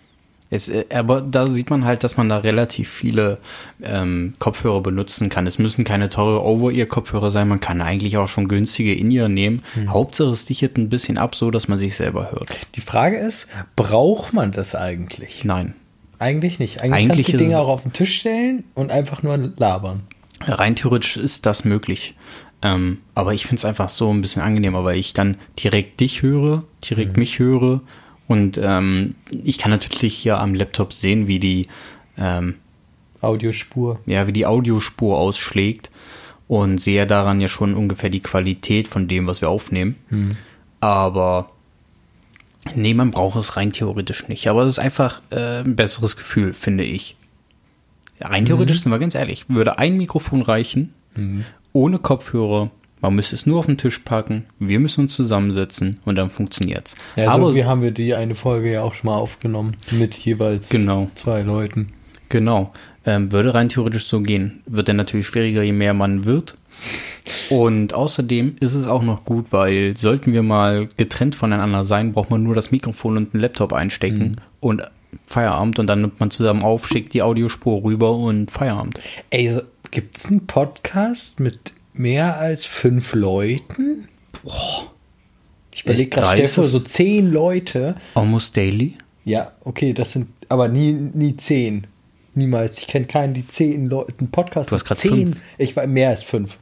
Es, 0.51 0.69
äh, 0.69 0.85
aber 0.95 1.21
da 1.21 1.49
sieht 1.49 1.69
man 1.71 1.85
halt, 1.85 2.05
dass 2.05 2.17
man 2.17 2.29
da 2.29 2.39
relativ 2.39 2.89
viele 2.89 3.39
ähm, 3.83 4.35
Kopfhörer 4.39 4.83
benutzen 4.83 5.29
kann. 5.29 5.47
Es 5.47 5.59
müssen 5.59 5.85
keine 5.85 6.09
teure 6.11 6.43
Over-Ear-Kopfhörer 6.45 7.31
sein, 7.31 7.49
man 7.49 7.61
kann 7.61 7.81
eigentlich 7.81 8.17
auch 8.19 8.29
schon 8.29 8.47
günstige 8.47 8.95
In-Ear 8.95 9.29
nehmen. 9.29 9.65
Hm. 9.75 9.93
Hauptsache 9.93 10.31
es 10.31 10.45
dichtet 10.47 10.77
ein 10.79 10.89
bisschen 10.91 11.19
ab, 11.19 11.35
so 11.35 11.51
dass 11.51 11.67
man 11.69 11.77
sich 11.79 11.97
selber 11.97 12.31
hört. 12.31 12.51
Die 12.77 12.81
Frage 12.81 13.17
ist, 13.19 13.49
braucht 13.75 14.33
man 14.33 14.53
das 14.53 14.75
eigentlich? 14.75 15.45
Nein. 15.45 15.75
Eigentlich 16.25 16.59
nicht. 16.59 16.81
Eigentlich, 16.83 16.93
Eigentlich 17.13 17.27
kannst 17.27 17.41
du 17.41 17.45
die 17.45 17.51
es- 17.53 17.55
auch 17.55 17.69
auf 17.69 17.83
den 17.83 17.93
Tisch 17.93 18.19
stellen 18.21 18.65
und 18.75 18.91
einfach 18.91 19.23
nur 19.23 19.37
labern. 19.57 20.03
Rein 20.47 20.75
theoretisch 20.77 21.17
ist 21.17 21.47
das 21.47 21.65
möglich. 21.65 22.15
Ähm, 22.63 22.99
aber 23.15 23.35
ich 23.35 23.43
finde 23.47 23.57
es 23.61 23.65
einfach 23.65 23.89
so 23.91 24.11
ein 24.11 24.21
bisschen 24.23 24.41
angenehmer, 24.43 24.85
weil 24.85 24.99
ich 24.99 25.13
dann 25.13 25.37
direkt 25.63 26.01
dich 26.01 26.23
höre, 26.23 26.65
direkt 26.89 27.17
mich 27.19 27.39
höre 27.39 27.83
und 28.27 28.59
ähm, 28.63 29.15
ich 29.43 29.59
kann 29.59 29.71
natürlich 29.71 30.15
hier 30.15 30.39
am 30.39 30.55
Laptop 30.55 30.93
sehen, 30.95 31.27
wie 31.29 31.39
die 31.39 31.69
ähm, 32.17 32.55
Audiospur. 33.21 34.01
ja, 34.07 34.27
wie 34.27 34.33
die 34.33 34.47
Audiospur 34.47 35.19
ausschlägt 35.19 35.91
und 36.49 36.79
sehe 36.79 37.07
daran 37.07 37.41
ja 37.43 37.49
schon 37.49 37.75
ungefähr 37.75 38.09
die 38.11 38.21
Qualität 38.23 38.89
von 38.89 39.09
dem, 39.09 39.27
was 39.27 39.41
wir 39.43 39.51
aufnehmen. 39.51 39.97
Aber 40.81 41.51
nee, 42.75 42.95
man 42.95 43.11
braucht 43.11 43.37
es 43.39 43.57
rein 43.57 43.71
theoretisch 43.71 44.29
nicht. 44.29 44.49
Aber 44.49 44.63
es 44.63 44.71
ist 44.73 44.79
einfach 44.79 45.23
äh, 45.31 45.61
ein 45.61 45.77
besseres 45.77 46.17
Gefühl, 46.17 46.53
finde 46.53 46.85
ich. 46.85 47.17
Rein 48.21 48.47
theoretisch 48.47 48.81
sind 48.81 48.93
wir 48.93 48.99
ganz 48.99 49.15
ehrlich, 49.15 49.45
würde 49.49 49.79
ein 49.79 49.97
Mikrofon 49.97 50.41
reichen, 50.43 50.95
ohne 51.73 51.99
Kopfhörer. 51.99 52.71
Man 53.01 53.17
müsste 53.17 53.35
es 53.35 53.45
nur 53.45 53.59
auf 53.59 53.67
den 53.67 53.77
Tisch 53.77 53.99
packen, 53.99 54.47
wir 54.59 54.79
müssen 54.81 55.03
uns 55.03 55.15
zusammensetzen 55.15 56.01
und 56.07 56.15
dann 56.15 56.31
funktioniert's. 56.31 56.97
Ja, 57.17 57.29
Aber 57.31 57.51
so 57.51 57.55
wie 57.59 57.65
haben 57.65 57.83
wir 57.83 57.91
die 57.91 58.15
eine 58.15 58.35
Folge 58.35 58.73
ja 58.73 58.83
auch 58.83 58.95
schon 58.95 59.11
mal 59.11 59.17
aufgenommen. 59.19 59.77
Mit 59.91 60.15
jeweils 60.17 60.71
Genau. 60.71 61.11
zwei 61.17 61.43
Leuten. 61.43 61.93
Genau. 62.31 62.73
Ähm, 63.07 63.33
würde 63.33 63.55
rein 63.55 63.69
theoretisch 63.69 64.07
so 64.07 64.21
gehen. 64.21 64.63
Wird 64.67 64.89
dann 64.89 64.97
natürlich 64.97 65.27
schwieriger, 65.27 65.63
je 65.63 65.73
mehr 65.73 65.95
man 65.95 66.25
wird. 66.25 66.57
Und 67.51 67.95
außerdem 67.95 68.57
ist 68.61 68.75
es 68.75 68.87
auch 68.87 69.03
noch 69.03 69.25
gut, 69.25 69.47
weil 69.51 69.97
sollten 69.97 70.33
wir 70.33 70.43
mal 70.43 70.89
getrennt 70.97 71.35
voneinander 71.35 71.85
sein, 71.85 72.13
braucht 72.13 72.31
man 72.31 72.43
nur 72.43 72.55
das 72.55 72.71
Mikrofon 72.71 73.17
und 73.17 73.35
einen 73.35 73.43
Laptop 73.43 73.73
einstecken 73.73 74.37
und 74.61 74.83
Feierabend 75.27 75.79
und 75.79 75.87
dann 75.87 76.01
nimmt 76.03 76.21
man 76.21 76.31
zusammen 76.31 76.63
auf, 76.63 76.87
schickt 76.87 77.15
die 77.15 77.23
Audiospur 77.23 77.85
rüber 77.85 78.17
und 78.17 78.51
Feierabend. 78.51 79.01
Ey, 79.31 79.61
gibt 79.91 80.17
es 80.17 80.29
einen 80.29 80.47
Podcast 80.47 81.41
mit 81.41 81.73
mehr 81.93 82.39
als 82.39 82.65
fünf 82.65 83.15
Leuten? 83.15 84.09
Boah. 84.43 84.91
Ich 85.73 85.85
überlege 85.85 86.11
gerade, 86.11 86.43
es? 86.43 86.55
so 86.55 86.79
zehn 86.81 87.33
Leute. 87.33 87.97
Almost 88.15 88.57
Daily. 88.57 88.97
Ja, 89.25 89.53
okay, 89.65 89.93
das 89.93 90.13
sind 90.13 90.29
aber 90.49 90.69
nie, 90.69 90.93
nie 90.93 91.37
zehn. 91.37 91.87
Niemals. 92.35 92.79
Ich 92.79 92.87
kenne 92.87 93.07
keinen, 93.07 93.35
die 93.35 93.47
zehn 93.47 93.89
Leute, 93.89 94.15
einen 94.19 94.31
Podcast 94.31 94.71
Du 94.71 94.75
hast 94.75 94.85
grad 94.85 94.99
zehn. 94.99 95.11
fünf. 95.11 95.37
Ich 95.59 95.77
war 95.77 95.87
mehr 95.87 96.11
als 96.11 96.23
fünf. 96.23 96.59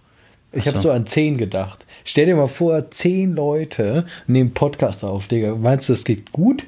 Ich 0.52 0.66
habe 0.68 0.78
so. 0.78 0.90
an 0.90 1.06
zehn 1.06 1.38
gedacht. 1.38 1.86
Stell 2.04 2.26
dir 2.26 2.36
mal 2.36 2.46
vor, 2.46 2.90
zehn 2.90 3.32
Leute 3.32 4.04
nehmen 4.26 4.52
Podcast 4.52 5.02
auf, 5.02 5.28
Digga. 5.28 5.54
Meinst 5.54 5.88
du, 5.88 5.94
das 5.94 6.04
geht 6.04 6.32
gut? 6.32 6.64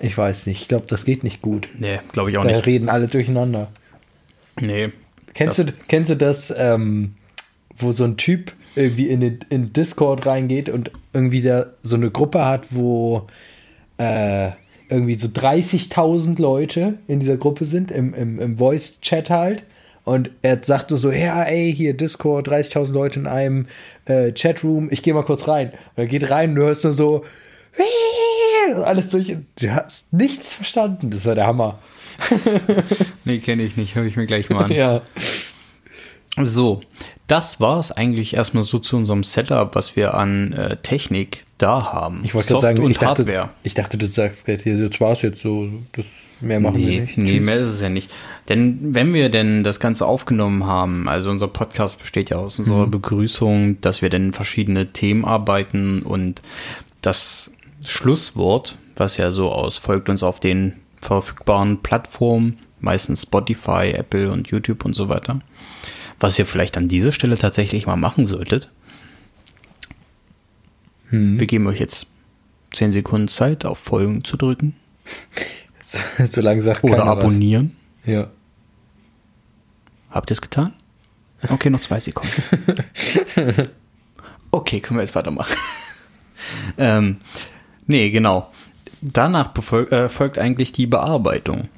Ich 0.00 0.16
weiß 0.16 0.46
nicht. 0.46 0.62
Ich 0.62 0.68
glaube, 0.68 0.86
das 0.88 1.04
geht 1.04 1.24
nicht 1.24 1.42
gut. 1.42 1.68
Nee, 1.78 1.98
glaube 2.12 2.30
ich 2.30 2.38
auch 2.38 2.42
Da 2.42 2.48
nicht. 2.48 2.66
reden 2.66 2.88
alle 2.88 3.08
durcheinander. 3.08 3.68
Nee. 4.60 4.90
Kennst, 5.34 5.58
du, 5.58 5.64
kennst 5.88 6.10
du 6.10 6.16
das, 6.16 6.54
ähm, 6.56 7.14
wo 7.76 7.90
so 7.90 8.04
ein 8.04 8.16
Typ 8.16 8.52
irgendwie 8.76 9.08
in, 9.08 9.20
den, 9.20 9.40
in 9.50 9.72
Discord 9.72 10.26
reingeht 10.26 10.68
und 10.68 10.92
irgendwie 11.12 11.42
da 11.42 11.66
so 11.82 11.96
eine 11.96 12.10
Gruppe 12.10 12.44
hat, 12.44 12.66
wo 12.70 13.26
äh, 13.98 14.50
irgendwie 14.88 15.14
so 15.14 15.28
30.000 15.28 16.40
Leute 16.40 16.98
in 17.06 17.20
dieser 17.20 17.36
Gruppe 17.36 17.64
sind, 17.64 17.90
im, 17.90 18.14
im, 18.14 18.38
im 18.38 18.58
Voice-Chat 18.58 19.30
halt. 19.30 19.64
Und 20.04 20.30
er 20.42 20.62
sagt 20.62 20.90
nur 20.90 20.98
so, 20.98 21.10
ja, 21.10 21.42
ey, 21.44 21.74
hier 21.74 21.96
Discord, 21.96 22.48
30.000 22.48 22.92
Leute 22.92 23.20
in 23.20 23.26
einem 23.26 23.66
äh, 24.04 24.32
Chatroom, 24.32 24.88
ich 24.90 25.02
gehe 25.02 25.14
mal 25.14 25.22
kurz 25.22 25.48
rein. 25.48 25.70
Und 25.70 26.02
er 26.02 26.06
geht 26.06 26.30
rein 26.30 26.50
und 26.50 26.56
du 26.56 26.62
hörst 26.62 26.84
nur 26.84 26.92
so, 26.92 27.24
alles 28.84 29.10
durch. 29.10 29.34
Du 29.58 29.70
hast 29.70 30.12
nichts 30.12 30.52
verstanden. 30.52 31.10
Das 31.10 31.24
war 31.26 31.34
der 31.34 31.46
Hammer. 31.46 31.78
Nee, 33.26 33.38
kenne 33.38 33.62
ich 33.62 33.78
nicht. 33.78 33.94
Höre 33.94 34.04
ich 34.04 34.16
mir 34.16 34.26
gleich 34.26 34.50
mal 34.50 34.64
an. 34.64 34.70
Ja. 34.70 35.00
So, 36.42 36.80
das 37.28 37.60
war 37.60 37.78
es 37.78 37.92
eigentlich 37.92 38.34
erstmal 38.34 38.64
so 38.64 38.78
zu 38.78 38.96
unserem 38.96 39.22
Setup, 39.22 39.74
was 39.74 39.94
wir 39.96 40.14
an 40.14 40.52
äh, 40.52 40.76
Technik 40.78 41.44
da 41.58 41.92
haben. 41.92 42.22
Ich 42.24 42.34
wollte 42.34 42.48
gerade 42.48 42.60
sagen, 42.60 42.82
und 42.82 42.90
ich 42.90 42.98
dachte, 42.98 43.24
Hardware. 43.24 43.50
ich 43.62 43.74
dachte, 43.74 43.96
du 43.98 44.06
sagst 44.06 44.44
gerade 44.46 44.62
hier, 44.62 44.88
das 44.88 45.00
war's 45.00 45.22
jetzt 45.22 45.40
so, 45.40 45.68
das 45.92 46.06
mehr 46.40 46.58
machen 46.60 46.76
wir 46.80 46.86
Nee, 46.86 47.00
nicht. 47.00 47.16
nee, 47.18 47.36
Tschüss. 47.36 47.46
mehr 47.46 47.58
ist 47.60 47.68
es 47.68 47.80
ja 47.80 47.88
nicht. 47.88 48.10
Denn 48.48 48.94
wenn 48.94 49.14
wir 49.14 49.28
denn 49.28 49.62
das 49.64 49.78
Ganze 49.80 50.06
aufgenommen 50.06 50.66
haben, 50.66 51.08
also 51.08 51.30
unser 51.30 51.48
Podcast 51.48 51.98
besteht 52.00 52.30
ja 52.30 52.36
aus 52.36 52.58
Mhm. 52.58 52.64
unserer 52.64 52.86
Begrüßung, 52.88 53.80
dass 53.80 54.02
wir 54.02 54.10
dann 54.10 54.32
verschiedene 54.32 54.92
Themen 54.92 55.24
arbeiten 55.24 56.02
und 56.02 56.42
das 57.00 57.52
Schlusswort, 57.84 58.76
was 58.96 59.16
ja 59.18 59.30
so 59.30 59.50
aus, 59.52 59.78
folgt 59.78 60.08
uns 60.08 60.22
auf 60.22 60.40
den 60.40 60.74
verfügbaren 61.00 61.80
Plattformen, 61.82 62.58
meistens 62.80 63.22
Spotify, 63.22 63.92
Apple 63.94 64.30
und 64.32 64.48
YouTube 64.48 64.84
und 64.84 64.94
so 64.94 65.08
weiter. 65.08 65.40
Was 66.20 66.38
ihr 66.38 66.46
vielleicht 66.46 66.76
an 66.76 66.88
dieser 66.88 67.12
Stelle 67.12 67.36
tatsächlich 67.36 67.86
mal 67.86 67.96
machen 67.96 68.26
solltet. 68.26 68.70
Hm. 71.08 71.38
Wir 71.38 71.46
geben 71.46 71.66
euch 71.66 71.80
jetzt 71.80 72.06
10 72.72 72.92
Sekunden 72.92 73.28
Zeit, 73.28 73.64
auf 73.64 73.78
Folgen 73.78 74.24
zu 74.24 74.36
drücken 74.36 74.74
Solange 76.24 76.62
sagt 76.62 76.84
oder 76.84 77.04
abonnieren. 77.04 77.76
Was. 78.04 78.12
Ja. 78.12 78.28
Habt 80.10 80.30
ihr 80.30 80.34
es 80.34 80.40
getan? 80.40 80.72
Okay, 81.48 81.70
noch 81.70 81.80
zwei 81.80 82.00
Sekunden. 82.00 82.32
Okay, 84.50 84.78
können 84.78 84.98
wir 84.98 85.02
jetzt 85.02 85.16
weitermachen. 85.16 85.56
ähm, 86.78 87.16
nee, 87.88 88.10
genau. 88.10 88.52
Danach 89.00 89.52
äh, 89.72 90.08
folgt 90.08 90.38
eigentlich 90.38 90.70
die 90.70 90.86
Bearbeitung. 90.86 91.68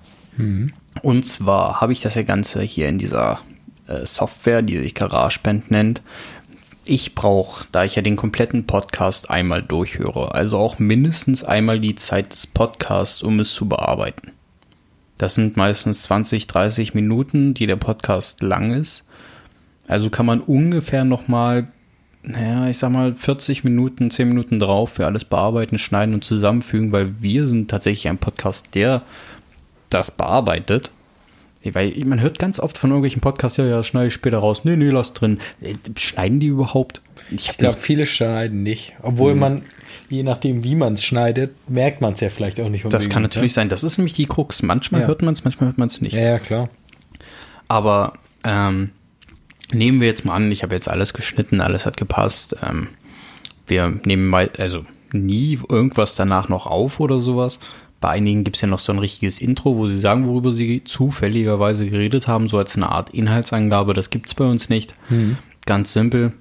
Und 1.01 1.25
zwar 1.25 1.81
habe 1.81 1.95
ich 1.95 2.03
das 2.03 2.17
ja 2.17 2.23
Ganze 2.23 2.61
hier 2.61 2.91
in 2.91 2.99
dieser 2.99 3.41
äh, 3.87 4.07
Software, 4.07 4.63
die 4.63 4.79
sich 4.79 4.95
GarageBand 4.95 5.71
nennt. 5.71 6.03
Ich 6.85 7.15
brauche, 7.15 7.67
da 7.73 7.85
ich 7.85 7.97
ja 7.97 8.03
den 8.03 8.17
kompletten 8.17 8.67
Podcast 8.67 9.29
einmal 9.29 9.63
durchhöre, 9.63 10.35
also 10.35 10.59
auch 10.59 10.79
mindestens 10.79 11.43
einmal 11.43 11.81
die 11.81 11.97
Zeit 11.97 12.33
des 12.33 12.47
Podcasts, 12.47 13.23
um 13.23 13.41
es 13.41 13.53
zu 13.53 13.69
bearbeiten. 13.69 14.33
Das 15.19 15.35
sind 15.35 15.57
meistens 15.57 16.03
20, 16.05 16.47
30 16.47 16.95
Minuten, 16.95 17.55
die 17.55 17.67
der 17.67 17.77
Podcast 17.77 18.43
lang 18.43 18.73
ist. 18.73 19.05
Also 19.89 20.11
kann 20.11 20.27
man 20.27 20.41
ungefähr 20.41 21.05
nochmal, 21.05 21.69
naja, 22.23 22.69
ich 22.69 22.79
sag 22.79 22.91
mal 22.91 23.15
40 23.15 23.65
Minuten, 23.65 24.11
10 24.11 24.29
Minuten 24.29 24.59
drauf 24.59 24.91
für 24.91 25.07
alles 25.07 25.25
bearbeiten, 25.25 25.79
schneiden 25.79 26.15
und 26.15 26.25
zusammenfügen, 26.25 26.93
weil 26.93 27.21
wir 27.21 27.47
sind 27.47 27.71
tatsächlich 27.71 28.09
ein 28.09 28.19
Podcast, 28.19 28.75
der 28.75 29.03
das 29.91 30.11
bearbeitet. 30.11 30.91
Weil 31.75 31.93
man 32.05 32.21
hört 32.21 32.39
ganz 32.39 32.61
oft 32.61 32.79
von 32.79 32.91
irgendwelchen 32.91 33.21
Podcasts, 33.21 33.57
ja, 33.59 33.65
ja, 33.65 33.77
das 33.79 33.87
schneide 33.87 34.09
ich 34.09 34.15
später 34.15 34.39
raus. 34.39 34.63
Nee, 34.65 34.77
nee, 34.77 34.91
lass 34.91 35.13
drin. 35.13 35.39
Äh, 35.61 35.75
Schneiden 35.97 36.41
die 36.41 36.47
überhaupt? 36.49 37.01
Ich 37.31 37.57
glaube, 37.59 37.79
viele 37.79 38.07
schneiden 38.07 38.63
nicht. 38.63 38.95
Obwohl 39.03 39.35
man, 39.35 39.63
je 40.09 40.23
nachdem, 40.23 40.63
wie 40.65 40.77
man 40.77 40.95
es 40.95 41.05
schneidet, 41.05 41.55
merkt 41.69 42.01
man 42.01 42.13
es 42.13 42.21
ja 42.21 42.31
vielleicht 42.31 42.61
auch 42.61 42.69
nicht 42.69 42.85
das 42.85 42.93
unbedingt. 42.93 43.13
kann 43.13 43.23
natürlich 43.23 43.53
sein. 43.53 43.69
Das 43.69 43.83
ist 43.85 43.99
nämlich 43.99 44.13
die 44.13 44.27
Krux. 44.27 44.63
Manchmal 44.63 45.01
Ja. 45.03 45.07
hört 45.09 45.23
man 45.23 45.35
es, 45.35 45.43
manchmal 45.45 45.69
hört 45.69 45.79
man 45.79 45.89
es 45.89 46.01
nicht. 46.01 46.15
Ne? 46.15 46.21
Ja, 46.23 46.29
ja, 46.33 46.39
klar. 46.39 46.69
Aber 47.69 48.13
ähm, 48.45 48.91
nehmen 49.73 50.01
wir 50.01 50.07
jetzt 50.09 50.25
mal 50.25 50.35
an, 50.35 50.53
ich 50.53 50.63
habe 50.63 50.75
jetzt 50.75 50.89
alles 50.89 51.15
geschnitten, 51.15 51.61
alles 51.61 51.87
hat 51.87 51.97
gepasst. 51.97 52.57
Ähm, 52.63 52.89
wir 53.67 53.89
nehmen 54.05 54.29
mal, 54.29 54.51
also 54.59 54.85
nie 55.13 55.59
irgendwas 55.69 56.15
danach 56.15 56.49
noch 56.49 56.67
auf 56.67 57.01
oder 57.01 57.19
sowas. 57.19 57.59
Bei 58.07 58.13
einigen 58.13 58.45
gibt 58.45 58.55
es 58.55 58.63
ja 58.63 58.69
noch 58.69 58.79
so 58.79 58.93
ein 58.93 59.01
richtiges 59.01 59.41
Intro, 59.41 59.77
wo 59.77 59.89
sie 59.89 59.99
sagen, 59.99 60.29
worüber 60.29 60.53
sie 60.53 60.85
zufälligerweise 60.85 61.91
geredet 61.91 62.29
haben, 62.29 62.47
so 62.47 62.57
als 62.57 62.77
eine 62.77 62.89
Art 62.89 63.11
Inhaltsangabe. 63.11 63.95
Das 63.95 64.11
gibt 64.11 64.29
es 64.29 64.35
bei 64.35 64.45
uns 64.45 64.69
nicht. 64.69 64.95
Ganz 65.67 65.93
simpel. 65.93 66.33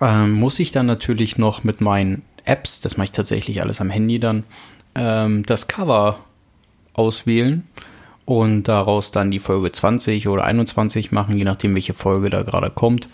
Ähm, 0.00 0.32
muss 0.32 0.58
ich 0.58 0.72
dann 0.72 0.86
natürlich 0.86 1.36
noch 1.36 1.64
mit 1.64 1.82
meinen 1.82 2.22
Apps, 2.46 2.80
das 2.80 2.96
mache 2.96 3.04
ich 3.04 3.12
tatsächlich 3.12 3.60
alles 3.60 3.82
am 3.82 3.90
Handy 3.90 4.18
dann, 4.20 4.44
ähm, 4.94 5.42
das 5.44 5.68
Cover 5.68 6.20
auswählen 6.94 7.64
und 8.24 8.68
daraus 8.68 9.10
dann 9.10 9.30
die 9.30 9.40
Folge 9.40 9.70
20 9.70 10.28
oder 10.28 10.44
21 10.44 11.12
machen, 11.12 11.36
je 11.36 11.44
nachdem, 11.44 11.74
welche 11.74 11.92
Folge 11.92 12.30
da 12.30 12.42
gerade 12.42 12.70
kommt. 12.70 13.10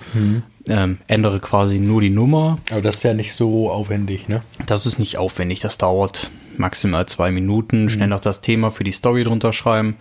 Ähm, 0.68 0.98
ändere 1.08 1.40
quasi 1.40 1.80
nur 1.80 2.00
die 2.00 2.10
Nummer. 2.10 2.58
Aber 2.70 2.80
das 2.80 2.94
ist 2.98 3.02
ja 3.02 3.12
nicht 3.12 3.34
so 3.34 3.72
aufwendig, 3.72 4.28
ne? 4.28 4.42
Das 4.66 4.86
ist 4.86 5.00
nicht 5.00 5.18
aufwendig, 5.18 5.58
das 5.58 5.78
dauert 5.78 6.30
maximal 6.58 7.06
zwei 7.06 7.30
Minuten. 7.30 7.88
Schnell 7.88 8.08
noch 8.08 8.20
das 8.20 8.40
Thema 8.40 8.70
für 8.70 8.84
die 8.84 8.92
Story 8.92 9.24
drunter 9.24 9.52
schreiben 9.52 9.96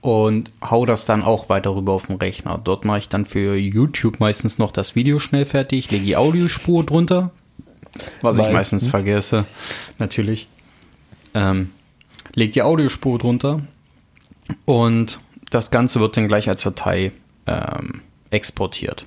und 0.00 0.52
hau 0.62 0.86
das 0.86 1.04
dann 1.06 1.22
auch 1.22 1.48
weiter 1.48 1.74
rüber 1.74 1.92
auf 1.92 2.06
den 2.06 2.16
Rechner. 2.16 2.60
Dort 2.62 2.84
mache 2.84 2.98
ich 2.98 3.08
dann 3.08 3.26
für 3.26 3.56
YouTube 3.56 4.20
meistens 4.20 4.58
noch 4.58 4.70
das 4.72 4.94
Video 4.96 5.18
schnell 5.18 5.44
fertig, 5.44 5.90
lege 5.90 6.04
die 6.04 6.16
Audiospur 6.16 6.84
drunter, 6.84 7.30
was 8.20 8.36
ich 8.36 8.42
meistens 8.44 8.82
Meistens. 8.82 8.88
vergesse, 8.88 9.44
natürlich. 9.98 10.48
Ähm, 11.34 11.70
leg 12.34 12.52
die 12.52 12.62
Audiospur 12.62 13.18
drunter 13.18 13.62
und 14.64 15.20
das 15.50 15.70
Ganze 15.70 16.00
wird 16.00 16.16
dann 16.16 16.28
gleich 16.28 16.48
als 16.48 16.62
Datei 16.62 17.12
ähm, 17.46 18.02
exportiert. 18.30 19.06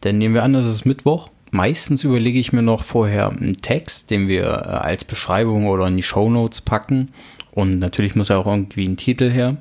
Dann 0.00 0.18
nehmen 0.18 0.34
wir 0.34 0.42
an, 0.42 0.54
es 0.54 0.66
ist 0.66 0.84
Mittwoch. 0.84 1.30
Meistens 1.52 2.02
überlege 2.02 2.38
ich 2.38 2.52
mir 2.52 2.62
noch 2.62 2.82
vorher 2.82 3.28
einen 3.28 3.58
Text, 3.58 4.10
den 4.10 4.26
wir 4.26 4.44
äh, 4.44 4.46
als 4.46 5.04
Beschreibung 5.04 5.68
oder 5.68 5.86
in 5.86 5.96
die 5.96 6.02
Shownotes 6.02 6.62
packen. 6.62 7.10
Und 7.50 7.78
natürlich 7.78 8.16
muss 8.16 8.28
ja 8.28 8.38
auch 8.38 8.46
irgendwie 8.46 8.88
ein 8.88 8.96
Titel 8.96 9.30
her. 9.30 9.58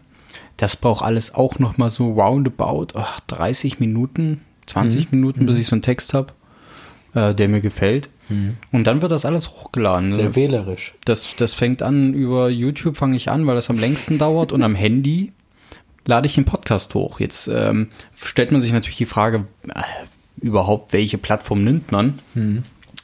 Das 0.56 0.78
braucht 0.78 1.04
alles 1.04 1.36
auch 1.36 1.60
nochmal 1.60 1.90
so 1.90 2.14
roundabout 2.14 2.88
ach, 2.96 3.20
30 3.28 3.80
Minuten, 3.80 4.42
20 4.68 5.12
Minuten, 5.12 5.46
bis 5.46 5.58
ich 5.58 5.68
so 5.68 5.76
einen 5.76 5.82
Text 5.82 6.14
habe, 6.14 6.34
äh, 7.14 7.36
der 7.36 7.50
mir 7.50 7.62
gefällt. 7.62 8.10
Und 8.72 8.86
dann 8.86 9.02
wird 9.02 9.12
das 9.12 9.26
alles 9.26 9.50
hochgeladen. 9.50 10.12
Sehr 10.12 10.36
wählerisch. 10.36 10.94
Das, 11.04 11.36
das 11.36 11.54
fängt 11.54 11.82
an, 11.82 12.14
über 12.14 12.50
YouTube 12.50 12.96
fange 12.96 13.18
ich 13.18 13.30
an, 13.30 13.46
weil 13.46 13.56
das 13.56 13.70
am 13.70 13.78
längsten 13.78 14.18
dauert 14.18 14.54
und 14.54 14.64
am 14.64 14.76
Handy 14.76 15.34
lade 16.06 16.28
ich 16.28 16.36
den 16.36 16.46
Podcast 16.46 16.96
hoch. 16.96 17.20
Jetzt 17.20 17.50
ähm, 17.50 17.90
stellt 18.16 18.52
man 18.52 18.62
sich 18.62 18.72
natürlich 18.72 18.98
die 18.98 19.06
Frage, 19.06 19.46
äh, 19.68 19.82
überhaupt 20.42 20.94
welche 20.94 21.18
Plattform 21.18 21.64
nimmt 21.64 21.92
man? 21.92 22.20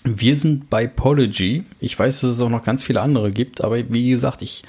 Wir 0.03 0.36
sind 0.36 0.70
bei 0.70 0.88
Pology. 0.88 1.63
Ich 1.79 1.98
weiß, 1.98 2.22
dass 2.22 2.32
es 2.32 2.41
auch 2.41 2.50
noch 2.50 2.63
ganz 2.63 2.84
viele 2.84 3.01
andere 3.01 3.32
gibt, 3.32 3.62
aber 3.62 3.77
wie 3.89 4.10
gesagt, 4.10 4.41
ich 4.41 4.63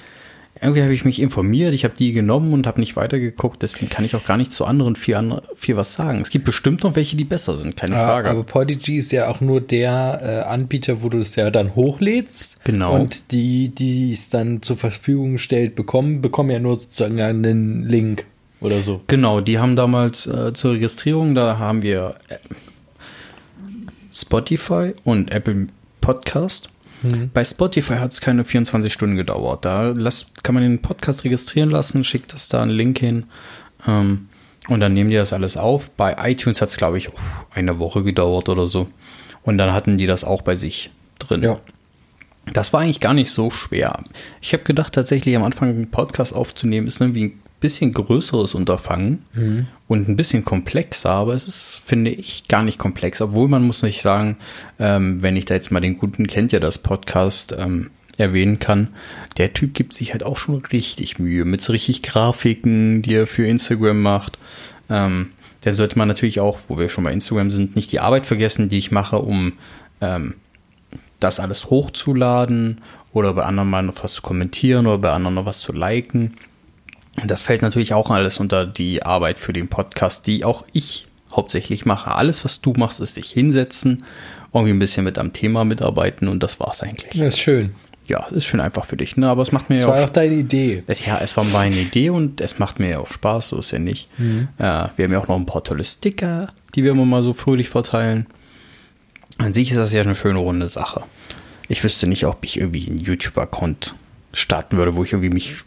irgendwie 0.61 0.81
habe 0.81 0.93
ich 0.93 1.05
mich 1.05 1.21
informiert, 1.21 1.73
ich 1.73 1.85
habe 1.85 1.93
die 1.97 2.11
genommen 2.11 2.51
und 2.51 2.67
habe 2.67 2.81
nicht 2.81 2.97
weitergeguckt, 2.97 3.61
deswegen 3.63 3.87
kann 3.89 4.03
ich 4.03 4.13
auch 4.15 4.25
gar 4.25 4.35
nicht 4.35 4.51
zu 4.51 4.65
anderen 4.65 4.97
viel, 4.97 5.15
andere, 5.15 5.43
viel 5.55 5.77
was 5.77 5.93
sagen. 5.93 6.19
Es 6.19 6.29
gibt 6.31 6.43
bestimmt 6.43 6.83
noch 6.83 6.97
welche, 6.97 7.15
die 7.15 7.23
besser 7.23 7.55
sind, 7.55 7.77
keine 7.77 7.95
Ja, 7.95 8.01
Frage. 8.01 8.29
aber 8.29 8.43
Podigy 8.43 8.97
ist 8.97 9.11
ja 9.13 9.29
auch 9.29 9.39
nur 9.39 9.61
der 9.61 10.19
äh, 10.21 10.49
Anbieter, 10.49 11.01
wo 11.01 11.07
du 11.07 11.19
es 11.19 11.37
ja 11.37 11.49
dann 11.49 11.75
hochlädst. 11.75 12.57
Genau. 12.65 12.93
Und 12.93 13.31
die, 13.31 13.69
die 13.69 14.11
es 14.11 14.29
dann 14.29 14.61
zur 14.61 14.75
Verfügung 14.75 15.37
stellt, 15.37 15.75
bekommen, 15.75 16.21
bekommen 16.21 16.49
ja 16.49 16.59
nur 16.59 16.75
sozusagen 16.77 17.21
einen 17.21 17.87
Link. 17.87 18.25
Oder 18.61 18.81
so. 18.81 19.01
Genau, 19.07 19.41
die 19.41 19.59
haben 19.59 19.75
damals 19.75 20.25
äh, 20.27 20.53
zur 20.53 20.73
Registrierung, 20.73 21.35
da 21.35 21.57
haben 21.57 21.81
wir 21.81 22.15
äh, 22.27 22.35
Spotify 24.11 24.93
und 25.03 25.33
Apple 25.33 25.67
Podcast. 26.01 26.69
Bei 27.33 27.45
Spotify 27.45 27.95
hat 27.95 28.11
es 28.11 28.19
keine 28.19 28.43
24 28.43 28.91
Stunden 28.91 29.15
gedauert. 29.15 29.63
Da 29.63 29.89
lass, 29.89 30.33
kann 30.43 30.55
man 30.55 30.63
den 30.63 30.81
Podcast 30.81 31.23
registrieren 31.23 31.69
lassen, 31.69 32.03
schickt 32.03 32.33
das 32.33 32.49
da 32.49 32.61
einen 32.61 32.71
Link 32.71 32.99
hin 32.99 33.25
ähm, 33.87 34.27
und 34.67 34.81
dann 34.81 34.93
nehmen 34.93 35.09
die 35.09 35.15
das 35.15 35.31
alles 35.31 35.55
auf. 35.55 35.89
Bei 35.91 36.17
iTunes 36.29 36.61
hat 36.61 36.69
es, 36.69 36.77
glaube 36.77 36.97
ich, 36.97 37.09
eine 37.51 37.79
Woche 37.79 38.03
gedauert 38.03 38.49
oder 38.49 38.67
so. 38.67 38.89
Und 39.43 39.57
dann 39.57 39.71
hatten 39.71 39.97
die 39.97 40.07
das 40.07 40.25
auch 40.25 40.41
bei 40.41 40.55
sich 40.55 40.91
drin. 41.19 41.41
Ja. 41.41 41.59
Das 42.51 42.73
war 42.73 42.81
eigentlich 42.81 42.99
gar 42.99 43.13
nicht 43.13 43.31
so 43.31 43.49
schwer. 43.49 44.03
Ich 44.41 44.51
habe 44.51 44.63
gedacht, 44.63 44.93
tatsächlich 44.93 45.35
am 45.35 45.43
Anfang 45.43 45.69
einen 45.69 45.91
Podcast 45.91 46.33
aufzunehmen, 46.33 46.87
ist 46.87 46.99
irgendwie 46.99 47.25
ein 47.25 47.41
bisschen 47.59 47.93
größeres 47.93 48.55
Unterfangen 48.55 49.25
und 49.87 50.07
ein 50.07 50.15
bisschen 50.15 50.45
komplexer, 50.45 51.11
aber 51.11 51.33
es 51.33 51.47
ist, 51.47 51.81
finde 51.85 52.11
ich, 52.11 52.47
gar 52.47 52.63
nicht 52.63 52.79
komplex. 52.79 53.21
Obwohl 53.21 53.47
man 53.47 53.63
muss 53.63 53.83
nicht 53.83 54.01
sagen, 54.01 54.37
ähm, 54.79 55.21
wenn 55.21 55.35
ich 55.35 55.45
da 55.45 55.55
jetzt 55.55 55.71
mal 55.71 55.79
den 55.79 55.97
guten 55.97 56.27
kennt 56.27 56.51
ja 56.51 56.59
das 56.59 56.77
Podcast 56.77 57.55
ähm, 57.57 57.91
erwähnen 58.17 58.59
kann, 58.59 58.89
der 59.37 59.53
Typ 59.53 59.73
gibt 59.73 59.93
sich 59.93 60.11
halt 60.11 60.23
auch 60.23 60.37
schon 60.37 60.55
richtig 60.55 61.19
Mühe 61.19 61.45
mit 61.45 61.61
so 61.61 61.73
richtig 61.73 62.01
Grafiken, 62.03 63.01
die 63.01 63.15
er 63.15 63.27
für 63.27 63.45
Instagram 63.45 64.01
macht. 64.01 64.37
Ähm, 64.89 65.29
der 65.63 65.73
sollte 65.73 65.97
man 65.97 66.07
natürlich 66.07 66.39
auch, 66.39 66.59
wo 66.67 66.77
wir 66.77 66.89
schon 66.89 67.03
bei 67.03 67.11
Instagram 67.11 67.49
sind, 67.49 67.75
nicht 67.75 67.91
die 67.91 67.99
Arbeit 67.99 68.25
vergessen, 68.25 68.69
die 68.69 68.77
ich 68.77 68.91
mache, 68.91 69.19
um 69.19 69.53
ähm, 69.99 70.35
das 71.19 71.39
alles 71.39 71.69
hochzuladen 71.69 72.81
oder 73.11 73.33
bei 73.33 73.43
anderen 73.43 73.69
mal 73.69 73.83
noch 73.83 74.03
was 74.03 74.13
zu 74.13 74.21
kommentieren 74.21 74.87
oder 74.87 74.99
bei 74.99 75.11
anderen 75.11 75.35
noch 75.35 75.45
was 75.45 75.59
zu 75.59 75.73
liken. 75.73 76.35
Das 77.25 77.41
fällt 77.41 77.61
natürlich 77.61 77.93
auch 77.93 78.09
alles 78.09 78.39
unter 78.39 78.65
die 78.65 79.03
Arbeit 79.03 79.39
für 79.39 79.53
den 79.53 79.67
Podcast, 79.67 80.27
die 80.27 80.43
auch 80.45 80.65
ich 80.73 81.07
hauptsächlich 81.35 81.85
mache. 81.85 82.11
Alles, 82.15 82.43
was 82.43 82.61
du 82.61 82.73
machst, 82.75 82.99
ist 82.99 83.17
dich 83.17 83.29
hinsetzen, 83.31 84.03
irgendwie 84.53 84.73
ein 84.73 84.79
bisschen 84.79 85.03
mit 85.03 85.17
am 85.17 85.33
Thema 85.33 85.63
mitarbeiten 85.65 86.27
und 86.27 86.41
das 86.41 86.59
war's 86.59 86.81
eigentlich. 86.81 87.11
Das 87.13 87.35
ist 87.35 87.39
schön. 87.39 87.75
Ja, 88.07 88.25
ist 88.31 88.45
schön 88.45 88.59
einfach 88.59 88.85
für 88.85 88.97
dich, 88.97 89.17
ne? 89.17 89.29
Aber 89.29 89.43
es 89.43 89.51
macht 89.51 89.69
mir 89.69 89.75
Das 89.75 89.83
ja 89.83 89.89
war 89.89 89.99
auch 89.99 90.05
auch 90.05 90.09
deine 90.09 90.33
Idee. 90.33 90.83
es, 90.87 91.05
ja, 91.05 91.19
es 91.21 91.37
war 91.37 91.43
meine 91.43 91.75
Idee 91.75 92.09
und 92.09 92.41
es 92.41 92.57
macht 92.57 92.79
mir 92.79 92.89
ja 92.89 92.99
auch 92.99 93.11
Spaß, 93.11 93.49
so 93.49 93.59
ist 93.59 93.69
ja 93.69 93.77
nicht. 93.77 94.09
Mhm. 94.17 94.47
Äh, 94.57 94.63
wir 94.95 95.05
haben 95.05 95.11
ja 95.11 95.19
auch 95.19 95.27
noch 95.27 95.35
ein 95.35 95.45
paar 95.45 95.63
tolle 95.63 95.83
Sticker, 95.83 96.49
die 96.73 96.83
wir 96.83 96.91
immer 96.91 97.05
mal 97.05 97.21
so 97.21 97.33
fröhlich 97.33 97.69
verteilen. 97.69 98.25
An 99.37 99.53
sich 99.53 99.69
ist 99.69 99.77
das 99.77 99.93
ja 99.93 100.01
eine 100.01 100.15
schöne 100.15 100.39
runde 100.39 100.67
Sache. 100.69 101.03
Ich 101.67 101.83
wüsste 101.83 102.07
nicht, 102.07 102.25
ob 102.25 102.43
ich 102.43 102.57
irgendwie 102.59 102.87
einen 102.87 102.97
YouTube-Account 102.97 103.93
starten 104.33 104.77
würde, 104.77 104.95
wo 104.95 105.03
ich 105.03 105.13
irgendwie 105.13 105.29
mich 105.29 105.57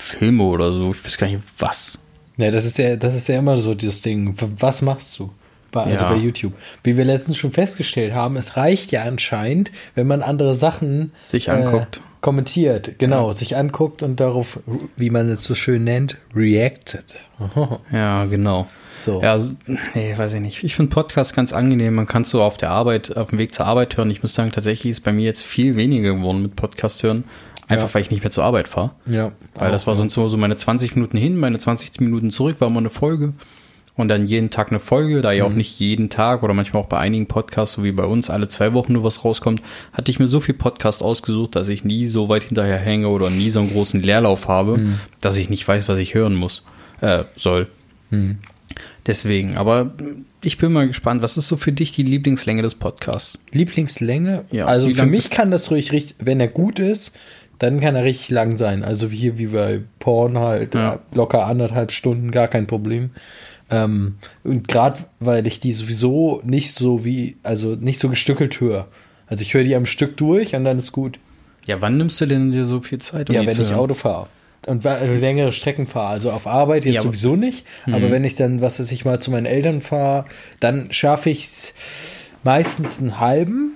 filme 0.00 0.44
oder 0.44 0.72
so. 0.72 0.90
Ich 0.92 1.04
weiß 1.04 1.18
gar 1.18 1.26
nicht, 1.28 1.40
was. 1.58 1.98
Ja, 2.36 2.50
das 2.50 2.64
ist 2.64 2.78
ja, 2.78 2.96
das 2.96 3.14
ist 3.14 3.28
ja 3.28 3.38
immer 3.38 3.58
so 3.58 3.74
das 3.74 4.02
Ding. 4.02 4.34
Was 4.58 4.82
machst 4.82 5.18
du? 5.18 5.30
Bei, 5.72 5.84
also 5.84 6.04
Ja. 6.04 6.10
bei 6.10 6.16
YouTube. 6.16 6.52
Wie 6.82 6.96
wir 6.96 7.04
letztens 7.04 7.36
schon 7.36 7.52
festgestellt 7.52 8.12
haben, 8.12 8.36
es 8.36 8.56
reicht 8.56 8.90
ja 8.92 9.02
anscheinend, 9.02 9.70
wenn 9.94 10.06
man 10.06 10.22
andere 10.22 10.54
Sachen 10.54 11.12
Sich 11.26 11.50
anguckt. 11.50 11.98
Äh, 11.98 12.00
kommentiert, 12.22 12.98
genau, 12.98 13.32
sich 13.32 13.56
anguckt 13.56 14.02
und 14.02 14.20
darauf, 14.20 14.60
wie 14.96 15.08
man 15.10 15.28
es 15.30 15.44
so 15.44 15.54
schön 15.54 15.84
nennt, 15.84 16.18
reacted. 16.34 17.04
Ja, 17.92 18.24
genau. 18.26 18.66
So. 18.96 19.22
Ja, 19.22 19.38
nee, 19.94 20.18
weiß 20.18 20.34
ich 20.34 20.40
nicht. 20.40 20.62
Ich 20.62 20.74
finde 20.74 20.90
Podcast 20.90 21.34
ganz 21.34 21.54
angenehm. 21.54 21.94
Man 21.94 22.06
kann 22.06 22.22
es 22.22 22.28
so 22.30 22.42
auf 22.42 22.58
der 22.58 22.68
Arbeit, 22.70 23.16
auf 23.16 23.30
dem 23.30 23.38
Weg 23.38 23.54
zur 23.54 23.64
Arbeit 23.64 23.96
hören. 23.96 24.10
Ich 24.10 24.20
muss 24.22 24.34
sagen, 24.34 24.52
tatsächlich 24.52 24.90
ist 24.90 25.00
bei 25.04 25.12
mir 25.12 25.24
jetzt 25.24 25.44
viel 25.44 25.76
weniger 25.76 26.14
geworden 26.14 26.42
mit 26.42 26.56
Podcast 26.56 27.02
hören. 27.02 27.24
Einfach 27.70 27.88
Ja. 27.88 27.94
weil 27.94 28.02
ich 28.02 28.10
nicht 28.10 28.22
mehr 28.22 28.30
zur 28.30 28.44
Arbeit 28.44 28.68
fahre. 28.68 28.90
Ja. 29.06 29.32
Weil 29.54 29.70
das 29.70 29.86
war 29.86 29.94
sonst 29.94 30.14
so, 30.14 30.26
so 30.28 30.36
meine 30.36 30.56
20 30.56 30.94
Minuten 30.96 31.16
hin, 31.16 31.36
meine 31.38 31.58
20 31.58 32.00
Minuten 32.00 32.30
zurück, 32.30 32.56
war 32.60 32.68
immer 32.68 32.78
eine 32.80 32.90
Folge. 32.90 33.32
Und 33.96 34.08
dann 34.08 34.24
jeden 34.24 34.48
Tag 34.50 34.70
eine 34.70 34.80
Folge, 34.80 35.20
da 35.20 35.30
ja 35.32 35.44
auch 35.44 35.52
nicht 35.52 35.78
jeden 35.78 36.08
Tag 36.08 36.42
oder 36.42 36.54
manchmal 36.54 36.82
auch 36.82 36.86
bei 36.86 36.98
einigen 36.98 37.26
Podcasts, 37.26 37.74
so 37.74 37.84
wie 37.84 37.92
bei 37.92 38.04
uns, 38.04 38.30
alle 38.30 38.48
zwei 38.48 38.72
Wochen 38.72 38.94
nur 38.94 39.04
was 39.04 39.24
rauskommt, 39.24 39.60
hatte 39.92 40.10
ich 40.10 40.18
mir 40.18 40.26
so 40.26 40.40
viel 40.40 40.54
Podcast 40.54 41.02
ausgesucht, 41.02 41.54
dass 41.54 41.68
ich 41.68 41.84
nie 41.84 42.06
so 42.06 42.28
weit 42.30 42.44
hinterher 42.44 42.78
hänge 42.78 43.08
oder 43.08 43.28
nie 43.28 43.50
so 43.50 43.60
einen 43.60 43.70
großen 43.70 44.00
Leerlauf 44.00 44.48
habe, 44.48 44.80
dass 45.20 45.36
ich 45.36 45.50
nicht 45.50 45.66
weiß, 45.68 45.86
was 45.88 45.98
ich 45.98 46.14
hören 46.14 46.34
muss, 46.34 46.62
äh, 47.02 47.24
soll. 47.36 47.66
Deswegen, 49.06 49.56
aber 49.56 49.92
ich 50.42 50.56
bin 50.58 50.72
mal 50.72 50.86
gespannt, 50.86 51.22
was 51.22 51.36
ist 51.36 51.48
so 51.48 51.56
für 51.56 51.72
dich 51.72 51.92
die 51.92 52.02
Lieblingslänge 52.02 52.62
des 52.62 52.74
Podcasts? 52.76 53.38
Lieblingslänge? 53.52 54.44
Ja, 54.50 54.66
also 54.66 54.88
für 54.94 55.06
mich 55.06 55.30
kann 55.30 55.50
das 55.50 55.70
ruhig 55.70 55.92
richtig, 55.92 56.16
wenn 56.20 56.40
er 56.40 56.48
gut 56.48 56.78
ist, 56.78 57.16
dann 57.60 57.78
kann 57.78 57.94
er 57.94 58.02
richtig 58.02 58.30
lang 58.30 58.56
sein. 58.56 58.82
Also 58.82 59.12
wie 59.12 59.16
hier 59.16 59.38
wie 59.38 59.46
bei 59.46 59.80
Porn 60.00 60.36
halt, 60.38 60.74
Ja. 60.74 60.94
äh, 60.94 60.98
locker 61.14 61.46
anderthalb 61.46 61.92
Stunden, 61.92 62.32
gar 62.32 62.48
kein 62.48 62.66
Problem. 62.66 63.10
Ähm, 63.70 64.16
und 64.42 64.66
gerade 64.66 64.98
weil 65.20 65.46
ich 65.46 65.60
die 65.60 65.72
sowieso 65.72 66.40
nicht 66.44 66.74
so 66.74 67.04
wie, 67.04 67.36
also 67.44 67.76
nicht 67.76 68.00
so 68.00 68.08
gestückelt 68.08 68.60
höre. 68.60 68.88
Also 69.28 69.42
ich 69.42 69.54
höre 69.54 69.62
die 69.62 69.76
am 69.76 69.86
Stück 69.86 70.16
durch 70.16 70.56
und 70.56 70.64
dann 70.64 70.78
ist 70.78 70.90
gut. 70.90 71.20
Ja, 71.66 71.80
wann 71.80 71.96
nimmst 71.98 72.20
du 72.20 72.26
denn 72.26 72.50
dir 72.50 72.64
so 72.64 72.80
viel 72.80 72.98
Zeit? 72.98 73.30
um 73.30 73.36
ja, 73.36 73.42
wenn 73.46 73.50
ich? 73.60 73.72
Auto 73.74 73.94
fahre. 73.94 74.26
Und 74.66 74.82
längere 74.84 75.52
Strecken 75.52 75.86
fahre. 75.86 76.08
Also 76.08 76.32
auf 76.32 76.46
Arbeit 76.46 76.84
jetzt 76.84 76.94
Ja, 76.96 77.00
Mhm. 77.02 77.06
sowieso 77.06 77.36
nicht. 77.36 77.64
Aber 77.86 78.10
wenn 78.10 78.24
ich 78.24 78.34
dann, 78.34 78.60
was 78.60 78.80
weiß 78.80 78.90
ich, 78.92 79.04
mal 79.04 79.20
zu 79.20 79.30
meinen 79.30 79.46
Eltern 79.46 79.80
fahre, 79.80 80.24
dann 80.58 80.90
schaffe 80.92 81.30
ich 81.30 81.44
es 81.44 81.74
meistens 82.42 82.98
einen 82.98 83.20
halben. 83.20 83.69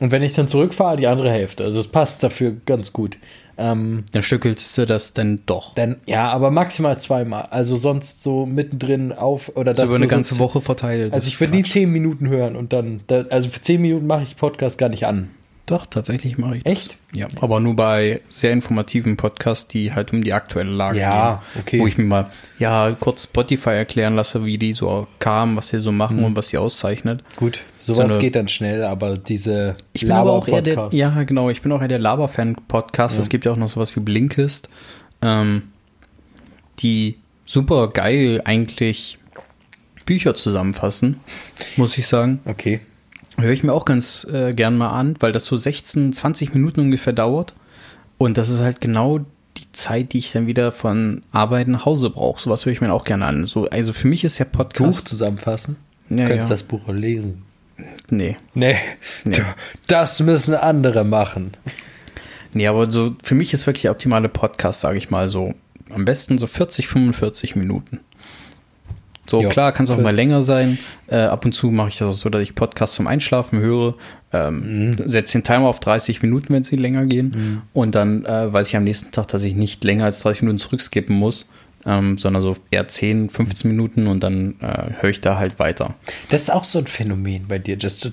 Und 0.00 0.12
wenn 0.12 0.22
ich 0.22 0.34
dann 0.34 0.46
zurückfahre, 0.48 0.96
die 0.96 1.06
andere 1.06 1.30
Hälfte. 1.30 1.64
Also 1.64 1.80
es 1.80 1.88
passt 1.88 2.22
dafür 2.22 2.54
ganz 2.66 2.92
gut. 2.92 3.18
Ähm, 3.60 4.04
Dann 4.12 4.22
stückelst 4.22 4.78
du 4.78 4.86
das 4.86 5.14
dann 5.14 5.40
doch. 5.46 5.74
dann, 5.74 5.96
ja, 6.06 6.28
aber 6.30 6.52
maximal 6.52 6.96
zweimal. 7.00 7.48
Also 7.50 7.76
sonst 7.76 8.22
so 8.22 8.46
mittendrin 8.46 9.10
auf 9.12 9.50
oder 9.56 9.74
das 9.74 9.86
über 9.88 9.96
eine 9.96 10.04
so 10.04 10.10
ganze 10.10 10.34
so- 10.34 10.40
Woche 10.40 10.60
verteilt. 10.60 11.12
Also 11.12 11.26
ich 11.26 11.40
würde 11.40 11.56
nie 11.56 11.64
zehn 11.64 11.90
Minuten 11.90 12.28
hören 12.28 12.54
und 12.54 12.72
dann, 12.72 13.00
da, 13.08 13.24
also 13.30 13.48
für 13.48 13.60
zehn 13.60 13.82
Minuten 13.82 14.06
mache 14.06 14.22
ich 14.22 14.36
Podcast 14.36 14.78
gar 14.78 14.88
nicht 14.88 15.06
an. 15.06 15.30
Doch, 15.68 15.86
tatsächlich 15.86 16.38
mache 16.38 16.56
ich 16.56 16.62
das. 16.64 16.72
Echt? 16.72 16.96
Ja, 17.14 17.28
aber 17.40 17.60
nur 17.60 17.76
bei 17.76 18.20
sehr 18.30 18.52
informativen 18.52 19.16
Podcasts, 19.16 19.68
die 19.68 19.92
halt 19.92 20.12
um 20.12 20.24
die 20.24 20.32
aktuelle 20.32 20.70
Lage 20.70 20.98
Ja, 20.98 21.42
gehen. 21.54 21.60
okay. 21.62 21.78
Wo 21.80 21.86
ich 21.86 21.98
mir 21.98 22.04
mal, 22.04 22.30
ja, 22.58 22.96
kurz 22.98 23.24
Spotify 23.24 23.70
erklären 23.70 24.16
lasse, 24.16 24.44
wie 24.44 24.58
die 24.58 24.72
so 24.72 25.06
kamen, 25.18 25.56
was 25.56 25.68
sie 25.68 25.78
so 25.78 25.92
machen 25.92 26.24
und 26.24 26.34
was 26.36 26.48
sie 26.48 26.58
auszeichnet. 26.58 27.22
Gut, 27.36 27.60
sowas 27.78 28.12
eine- 28.12 28.20
geht 28.20 28.34
dann 28.34 28.48
schnell, 28.48 28.82
aber 28.82 29.18
diese 29.18 29.76
Ich 29.92 30.00
bin 30.02 30.12
aber 30.12 30.32
auch 30.32 30.48
eher 30.48 30.62
der, 30.62 30.88
ja, 30.92 31.22
genau, 31.22 31.50
ich 31.50 31.60
bin 31.62 31.70
auch 31.72 31.82
eher 31.82 31.88
der 31.88 31.98
Laber-Fan-Podcast. 31.98 33.18
Es 33.18 33.28
gibt 33.28 33.44
ja 33.44 33.52
auch 33.52 33.56
noch 33.56 33.68
sowas 33.68 33.94
wie 33.94 34.00
Blinkist, 34.00 34.68
ähm, 35.22 35.64
die 36.80 37.18
super 37.44 37.88
geil 37.88 38.40
eigentlich 38.44 39.18
Bücher 40.06 40.34
zusammenfassen, 40.34 41.20
muss 41.76 41.98
ich 41.98 42.06
sagen. 42.06 42.40
Okay. 42.46 42.80
Höre 43.38 43.52
ich 43.52 43.62
mir 43.62 43.72
auch 43.72 43.84
ganz 43.84 44.26
äh, 44.32 44.52
gern 44.52 44.76
mal 44.76 44.90
an, 44.90 45.14
weil 45.20 45.30
das 45.32 45.44
so 45.44 45.56
16, 45.56 46.12
20 46.12 46.54
Minuten 46.54 46.80
ungefähr 46.80 47.12
dauert. 47.12 47.54
Und 48.18 48.36
das 48.36 48.48
ist 48.48 48.60
halt 48.60 48.80
genau 48.80 49.20
die 49.56 49.70
Zeit, 49.72 50.12
die 50.12 50.18
ich 50.18 50.32
dann 50.32 50.48
wieder 50.48 50.72
von 50.72 51.22
Arbeit 51.30 51.68
nach 51.68 51.84
Hause 51.84 52.10
brauche. 52.10 52.40
Sowas 52.40 52.66
höre 52.66 52.72
ich 52.72 52.80
mir 52.80 52.92
auch 52.92 53.04
gerne 53.04 53.26
an. 53.26 53.46
So, 53.46 53.68
also 53.68 53.92
für 53.92 54.08
mich 54.08 54.24
ist 54.24 54.38
ja 54.38 54.44
Buch 54.44 54.58
Podcast. 54.58 55.06
zusammenfassen. 55.08 55.76
Ja, 56.10 56.16
du 56.16 56.26
könntest 56.26 56.50
ja. 56.50 56.54
das 56.54 56.62
Buch 56.64 56.88
auch 56.88 56.92
lesen. 56.92 57.42
Nee. 58.10 58.36
Nee. 58.54 58.76
Nee. 59.24 59.42
Das 59.86 60.18
müssen 60.20 60.54
andere 60.54 61.04
machen. 61.04 61.52
Nee, 62.52 62.66
aber 62.66 62.90
so 62.90 63.14
für 63.22 63.34
mich 63.34 63.54
ist 63.54 63.66
wirklich 63.66 63.82
der 63.82 63.92
optimale 63.92 64.28
Podcast, 64.28 64.80
sage 64.80 64.98
ich 64.98 65.10
mal 65.10 65.28
so. 65.28 65.54
Am 65.90 66.04
besten 66.04 66.38
so 66.38 66.46
40, 66.46 66.88
45 66.88 67.56
Minuten. 67.56 68.00
So, 69.28 69.42
Ja, 69.42 69.48
klar, 69.48 69.72
kann 69.72 69.84
es 69.84 69.90
auch 69.90 69.98
mal 69.98 70.14
länger 70.14 70.42
sein. 70.42 70.78
Äh, 71.06 71.16
ab 71.18 71.44
und 71.44 71.52
zu 71.52 71.70
mache 71.70 71.88
ich 71.88 71.98
das 71.98 72.08
auch 72.08 72.18
so, 72.18 72.28
dass 72.30 72.42
ich 72.42 72.54
Podcasts 72.54 72.96
zum 72.96 73.06
Einschlafen 73.06 73.58
höre. 73.60 73.94
Ähm, 74.32 74.96
Setze 75.06 75.38
den 75.38 75.44
Timer 75.44 75.68
auf 75.68 75.80
30 75.80 76.22
Minuten, 76.22 76.52
wenn 76.52 76.64
sie 76.64 76.76
länger 76.76 77.04
gehen. 77.06 77.62
Und 77.72 77.94
dann 77.94 78.24
äh, 78.24 78.52
weiß 78.52 78.68
ich 78.68 78.76
am 78.76 78.84
nächsten 78.84 79.10
Tag, 79.10 79.28
dass 79.28 79.44
ich 79.44 79.54
nicht 79.54 79.84
länger 79.84 80.04
als 80.06 80.20
30 80.20 80.42
Minuten 80.42 80.58
zurückskippen 80.58 81.16
muss, 81.16 81.48
ähm, 81.86 82.18
sondern 82.18 82.42
so 82.42 82.56
eher 82.70 82.88
10, 82.88 83.30
15 83.30 83.70
Minuten 83.70 84.06
und 84.06 84.22
dann 84.22 84.56
äh, 84.60 84.92
höre 85.00 85.10
ich 85.10 85.20
da 85.20 85.38
halt 85.38 85.58
weiter. 85.58 85.94
Das 86.30 86.42
ist 86.42 86.50
auch 86.50 86.64
so 86.64 86.78
ein 86.78 86.86
Phänomen 86.86 87.46
bei 87.48 87.58
dir. 87.58 87.76
Just, 87.76 88.10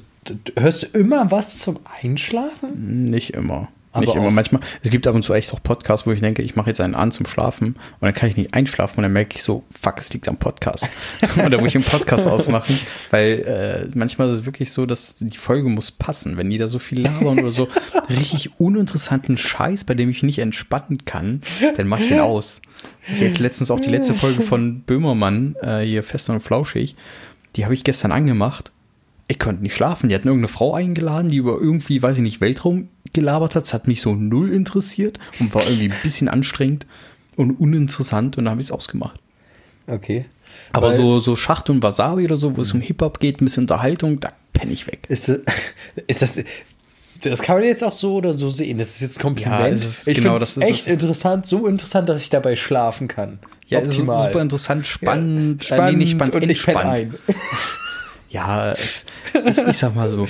hörst 0.57 0.83
du 0.83 0.99
immer 0.99 1.31
was 1.31 1.59
zum 1.59 1.79
Einschlafen? 2.01 3.05
Nicht 3.05 3.33
immer. 3.33 3.67
Aber 3.95 4.05
nicht 4.05 4.15
immer. 4.15 4.31
Manchmal, 4.31 4.61
es 4.83 4.89
gibt 4.89 5.07
ab 5.07 5.15
und 5.15 5.23
zu 5.23 5.33
echt 5.33 5.53
auch 5.53 5.61
Podcasts, 5.63 6.05
wo 6.05 6.11
ich 6.11 6.19
denke, 6.19 6.41
ich 6.41 6.55
mache 6.55 6.69
jetzt 6.69 6.81
einen 6.81 6.95
an 6.95 7.11
zum 7.11 7.25
Schlafen 7.25 7.67
und 7.67 8.01
dann 8.01 8.13
kann 8.13 8.29
ich 8.29 8.37
nicht 8.37 8.53
einschlafen 8.53 8.97
und 8.97 9.03
dann 9.03 9.13
merke 9.13 9.35
ich 9.35 9.43
so, 9.43 9.63
fuck, 9.81 9.99
es 9.99 10.13
liegt 10.13 10.27
am 10.27 10.37
Podcast. 10.37 10.89
Oder 11.45 11.61
wo 11.61 11.65
ich 11.65 11.75
einen 11.75 11.83
Podcast 11.83 12.27
ausmachen, 12.27 12.77
weil 13.11 13.87
äh, 13.91 13.97
manchmal 13.97 14.29
ist 14.29 14.39
es 14.39 14.45
wirklich 14.45 14.71
so, 14.71 14.85
dass 14.85 15.15
die 15.15 15.37
Folge 15.37 15.69
muss 15.69 15.91
passen. 15.91 16.37
Wenn 16.37 16.49
die 16.49 16.57
da 16.57 16.67
so 16.67 16.79
viel 16.79 17.01
labern 17.01 17.39
oder 17.39 17.51
so 17.51 17.67
richtig 18.09 18.59
uninteressanten 18.59 19.37
Scheiß, 19.37 19.83
bei 19.83 19.93
dem 19.93 20.09
ich 20.09 20.23
nicht 20.23 20.39
entspannen 20.39 21.05
kann, 21.05 21.41
dann 21.77 21.87
mach 21.87 21.99
ich 21.99 22.09
den 22.09 22.19
aus. 22.19 22.61
Ich 23.07 23.19
jetzt 23.19 23.39
letztens 23.39 23.71
auch 23.71 23.79
die 23.79 23.89
letzte 23.89 24.13
Folge 24.13 24.41
von 24.41 24.81
Böhmermann, 24.81 25.55
äh, 25.61 25.81
hier 25.81 26.03
fest 26.03 26.29
und 26.29 26.41
flauschig, 26.41 26.95
die 27.55 27.63
habe 27.63 27.73
ich 27.73 27.83
gestern 27.83 28.11
angemacht 28.11 28.71
ich 29.27 29.39
konnte 29.39 29.63
nicht 29.63 29.73
schlafen. 29.75 30.09
Die 30.09 30.15
hatten 30.15 30.27
irgendeine 30.27 30.49
Frau 30.53 30.73
eingeladen, 30.73 31.29
die 31.29 31.37
über 31.37 31.59
irgendwie, 31.59 32.01
weiß 32.01 32.17
ich 32.17 32.23
nicht, 32.23 32.41
Weltraum 32.41 32.89
gelabert 33.13 33.55
hat. 33.55 33.63
Das 33.63 33.73
hat 33.73 33.87
mich 33.87 34.01
so 34.01 34.13
null 34.13 34.51
interessiert 34.51 35.19
und 35.39 35.53
war 35.55 35.63
irgendwie 35.63 35.89
ein 35.89 35.95
bisschen 36.03 36.27
anstrengend 36.27 36.85
und 37.35 37.51
uninteressant 37.51 38.37
und 38.37 38.45
dann 38.45 38.51
habe 38.51 38.61
ich 38.61 38.67
es 38.67 38.71
ausgemacht. 38.71 39.19
Okay. 39.87 40.25
Aber 40.71 40.89
Weil- 40.89 40.95
so, 40.97 41.19
so 41.19 41.35
Schacht 41.35 41.69
und 41.69 41.81
Wasabi 41.83 42.25
oder 42.25 42.37
so, 42.37 42.55
wo 42.57 42.61
es 42.61 42.73
um 42.73 42.81
Hip-Hop 42.81 43.19
geht, 43.19 43.41
ein 43.41 43.45
bisschen 43.45 43.63
Unterhaltung, 43.63 44.19
da 44.19 44.31
penne 44.53 44.71
ich 44.71 44.87
weg. 44.87 45.05
Ist, 45.09 45.27
das- 45.29 45.39
ist 46.07 46.21
das. 46.21 46.39
Das 47.21 47.41
kann 47.41 47.55
man 47.55 47.63
jetzt 47.63 47.83
auch 47.83 47.93
so 47.93 48.15
oder 48.15 48.33
so 48.33 48.49
sehen. 48.49 48.77
Das 48.77 48.89
ist 48.89 49.01
jetzt 49.01 49.17
ein 49.19 49.21
Kompliment. 49.23 49.59
Ja, 49.59 49.67
ist- 49.67 50.07
ich 50.07 50.17
genau, 50.17 50.31
finde 50.31 50.39
das 50.41 50.49
es 50.51 50.57
ist 50.57 50.63
echt 50.63 50.81
es. 50.87 50.93
interessant, 50.93 51.45
so 51.47 51.65
interessant, 51.65 52.09
dass 52.09 52.21
ich 52.21 52.29
dabei 52.29 52.55
schlafen 52.55 53.07
kann. 53.07 53.39
Ja, 53.67 53.79
Optimal. 53.79 54.27
super 54.27 54.41
interessant, 54.41 54.85
spannend, 54.85 55.63
Ja, 55.63 55.75
spannend 55.75 55.89
äh, 55.89 55.91
nee, 55.93 55.97
nicht 56.03 56.11
spannend, 56.11 56.35
und 56.35 56.43
ich 56.43 56.49
entspannt. 56.49 56.85
ein. 56.99 57.13
Ja, 58.29 58.71
es, 58.73 59.05
es, 59.45 59.57
ich 59.59 59.77
sag 59.77 59.95
mal 59.95 60.07
so, 60.07 60.27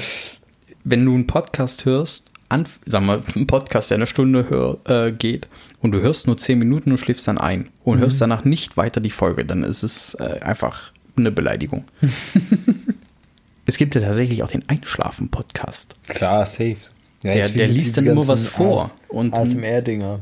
wenn 0.84 1.04
du 1.06 1.14
einen 1.14 1.28
Podcast 1.28 1.86
hörst, 1.86 2.26
an, 2.50 2.66
sag 2.86 3.02
mal, 3.02 3.22
einen 3.36 3.48
Podcast, 3.48 3.90
der 3.90 3.96
eine 3.98 4.08
Stunde 4.08 4.50
hör, 4.50 4.78
äh, 4.86 5.12
geht 5.12 5.48
und 5.82 5.92
du 5.92 6.02
hörst 6.02 6.28
nur 6.28 6.38
zehn 6.38 6.60
Minuten 6.60 6.92
und 6.92 6.98
schläfst 7.00 7.28
dann 7.28 7.38
ein 7.40 7.70
und 7.84 7.98
hörst 8.00 8.22
danach 8.22 8.46
nicht 8.46 8.78
weiter 8.78 9.02
die 9.02 9.10
Folge, 9.10 9.46
dann 9.46 9.64
ist 9.64 9.82
es 9.84 10.14
äh, 10.16 10.40
einfach 10.42 10.92
eine 11.18 11.32
Beleidigung. 11.32 11.86
es 13.66 13.78
gibt 13.78 13.96
ja 13.96 14.02
tatsächlich 14.02 14.44
auch 14.44 14.48
den 14.50 14.68
Einschlafen-Podcast. 14.70 15.96
Klar, 16.08 16.46
safe. 16.46 16.76
Ja, 17.24 17.34
Der- 17.34 17.50
der 17.50 17.68
liest 17.68 17.98
dann 17.98 18.06
immer 18.06 18.28
was 18.28 18.48
vor. 18.48 18.92
ASMR-Dinger. 19.12 20.20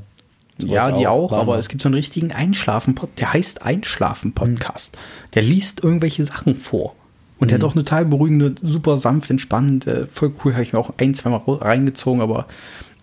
Ja, 0.60 0.92
die 0.92 1.08
auch, 1.08 1.32
aber 1.34 1.46
Mama. 1.46 1.58
es 1.58 1.68
gibt 1.68 1.82
so 1.82 1.88
einen 1.90 1.96
richtigen 1.96 2.32
Einschlafen-Podcast, 2.32 3.20
der 3.20 3.34
heißt 3.34 3.62
Einschlafen-Podcast. 3.64 4.98
Der 5.34 5.42
liest 5.42 5.84
irgendwelche 5.84 6.24
Sachen 6.24 6.62
vor. 6.62 6.96
Und 7.40 7.50
der 7.52 7.56
hat 7.58 7.64
auch 7.64 7.74
eine 7.76 7.84
total 7.84 8.06
beruhigende, 8.06 8.56
super 8.62 8.98
sanft, 8.98 9.30
entspannt, 9.30 9.86
äh, 9.88 10.08
voll 10.14 10.32
cool, 10.44 10.54
habe 10.54 10.64
ich 10.64 10.72
mir 10.74 10.80
auch 10.80 10.94
ein, 10.98 11.14
zwei 11.14 11.30
Mal 11.30 11.38
ro- 11.38 11.56
reingezogen, 11.56 12.22
aber 12.22 12.48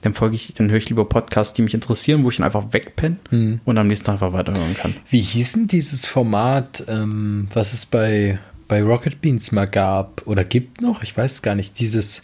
dann 0.02 0.14
folge 0.14 0.34
ich, 0.36 0.54
dann 0.54 0.70
höre 0.70 0.78
ich 0.78 0.88
lieber 0.88 1.04
Podcasts, 1.06 1.52
die 1.52 1.60
mich 1.62 1.74
interessieren, 1.74 2.24
wo 2.24 2.30
ich 2.30 2.36
dann 2.38 2.46
einfach 2.46 2.72
wegpenne 2.72 3.16
und 3.64 3.76
am 3.78 3.86
nächsten 3.86 4.06
Tag 4.06 4.14
einfach 4.14 4.32
weiterhören 4.32 4.74
kann. 4.74 4.94
Wie 5.10 5.20
hieß 5.20 5.52
denn 5.52 5.66
dieses 5.66 6.06
Format, 6.06 6.84
ähm, 6.88 7.48
was 7.52 7.74
es 7.74 7.84
bei, 7.84 8.38
bei 8.66 8.82
Rocket 8.82 9.20
Beans 9.20 9.52
mal 9.52 9.66
gab 9.66 10.22
oder 10.26 10.42
gibt 10.44 10.80
noch? 10.80 11.02
Ich 11.02 11.14
weiß 11.14 11.32
es 11.32 11.42
gar 11.42 11.54
nicht. 11.54 11.78
Dieses 11.78 12.22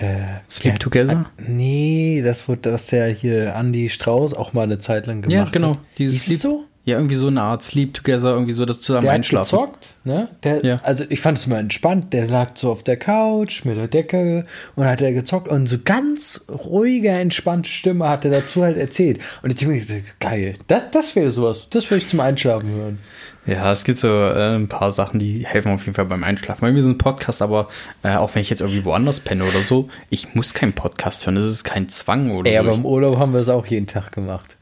äh, 0.00 0.40
Sleep 0.50 0.72
ja, 0.74 0.78
Together? 0.78 1.26
äh, 1.38 1.42
Nee, 1.48 2.22
das 2.24 2.48
wurde, 2.48 2.72
was 2.72 2.88
der 2.88 3.06
hier 3.08 3.54
Andy 3.54 3.88
Strauß 3.88 4.34
auch 4.34 4.52
mal 4.52 4.62
eine 4.64 4.80
Zeit 4.80 5.06
lang 5.06 5.22
gemacht 5.22 5.52
genau. 5.52 5.70
hat. 5.72 5.78
Dieses 5.98 6.24
Hieß 6.24 6.34
es 6.34 6.40
Sleep, 6.40 6.52
so? 6.52 6.64
Ja, 6.86 6.96
irgendwie 6.98 7.16
so 7.16 7.26
eine 7.26 7.42
Art 7.42 7.64
Sleep 7.64 7.92
Together, 7.94 8.30
irgendwie 8.30 8.52
so 8.52 8.64
das 8.64 8.80
zusammen 8.80 9.02
Der 9.02 9.10
hat 9.10 9.16
einschlafen. 9.16 9.58
gezockt, 9.58 9.94
ne? 10.04 10.28
Der, 10.44 10.64
Ja. 10.64 10.80
Also 10.84 11.04
ich 11.08 11.20
fand 11.20 11.36
es 11.36 11.46
mal 11.48 11.58
entspannt. 11.58 12.12
Der 12.12 12.26
lag 12.28 12.50
so 12.54 12.70
auf 12.70 12.84
der 12.84 12.96
Couch 12.96 13.64
mit 13.64 13.76
der 13.76 13.88
Decke 13.88 14.44
und 14.76 14.84
hat 14.86 15.00
er 15.00 15.12
gezockt 15.12 15.48
und 15.48 15.66
so 15.66 15.78
ganz 15.84 16.44
ruhige, 16.48 17.08
entspannte 17.08 17.68
Stimme 17.68 18.08
hat 18.08 18.24
er 18.24 18.30
dazu 18.30 18.62
halt 18.62 18.76
erzählt. 18.78 19.18
Und 19.42 19.50
ich 19.50 19.56
denke 19.56 19.74
mir, 19.74 19.82
so, 19.82 19.94
geil, 20.20 20.54
das, 20.68 20.90
das 20.92 21.16
wäre 21.16 21.32
sowas. 21.32 21.66
Das 21.70 21.90
würde 21.90 22.04
ich 22.04 22.08
zum 22.08 22.20
Einschlafen 22.20 22.68
hören. 22.70 22.98
Ja, 23.46 23.70
es 23.72 23.84
gibt 23.84 23.98
so 23.98 24.08
äh, 24.08 24.54
ein 24.56 24.68
paar 24.68 24.90
Sachen, 24.92 25.18
die 25.20 25.44
helfen 25.46 25.72
auf 25.72 25.82
jeden 25.84 25.94
Fall 25.94 26.06
beim 26.06 26.22
Einschlafen. 26.24 26.60
Bei 26.62 26.72
mir 26.72 26.78
ist 26.80 26.86
ein 26.86 26.98
Podcast, 26.98 27.42
aber 27.42 27.68
äh, 28.04 28.14
auch 28.14 28.34
wenn 28.34 28.42
ich 28.42 28.50
jetzt 28.50 28.60
irgendwie 28.60 28.84
woanders 28.84 29.20
penne 29.20 29.44
oder 29.44 29.60
so, 29.62 29.88
ich 30.10 30.34
muss 30.34 30.54
keinen 30.54 30.72
Podcast 30.72 31.26
hören. 31.26 31.34
Das 31.36 31.46
ist 31.46 31.62
kein 31.64 31.88
Zwang 31.88 32.30
oder 32.32 32.48
Ey, 32.48 32.56
so. 32.56 32.60
aber 32.62 32.70
Ich- 32.72 32.78
im 32.78 32.86
Urlaub 32.86 33.18
haben 33.18 33.32
wir 33.32 33.40
es 33.40 33.48
auch 33.48 33.66
jeden 33.66 33.86
Tag 33.88 34.12
gemacht. 34.12 34.55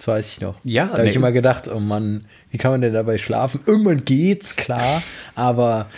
Das 0.00 0.06
weiß 0.08 0.32
ich 0.32 0.40
noch. 0.40 0.56
Ja, 0.64 0.86
Da 0.86 0.92
habe 0.94 1.06
ich 1.06 1.10
nee. 1.12 1.16
immer 1.18 1.30
gedacht, 1.30 1.68
oh 1.68 1.78
Mann, 1.78 2.24
wie 2.50 2.56
kann 2.56 2.70
man 2.70 2.80
denn 2.80 2.94
dabei 2.94 3.18
schlafen? 3.18 3.60
Irgendwann 3.66 4.02
geht's, 4.02 4.56
klar, 4.56 5.02
aber 5.34 5.90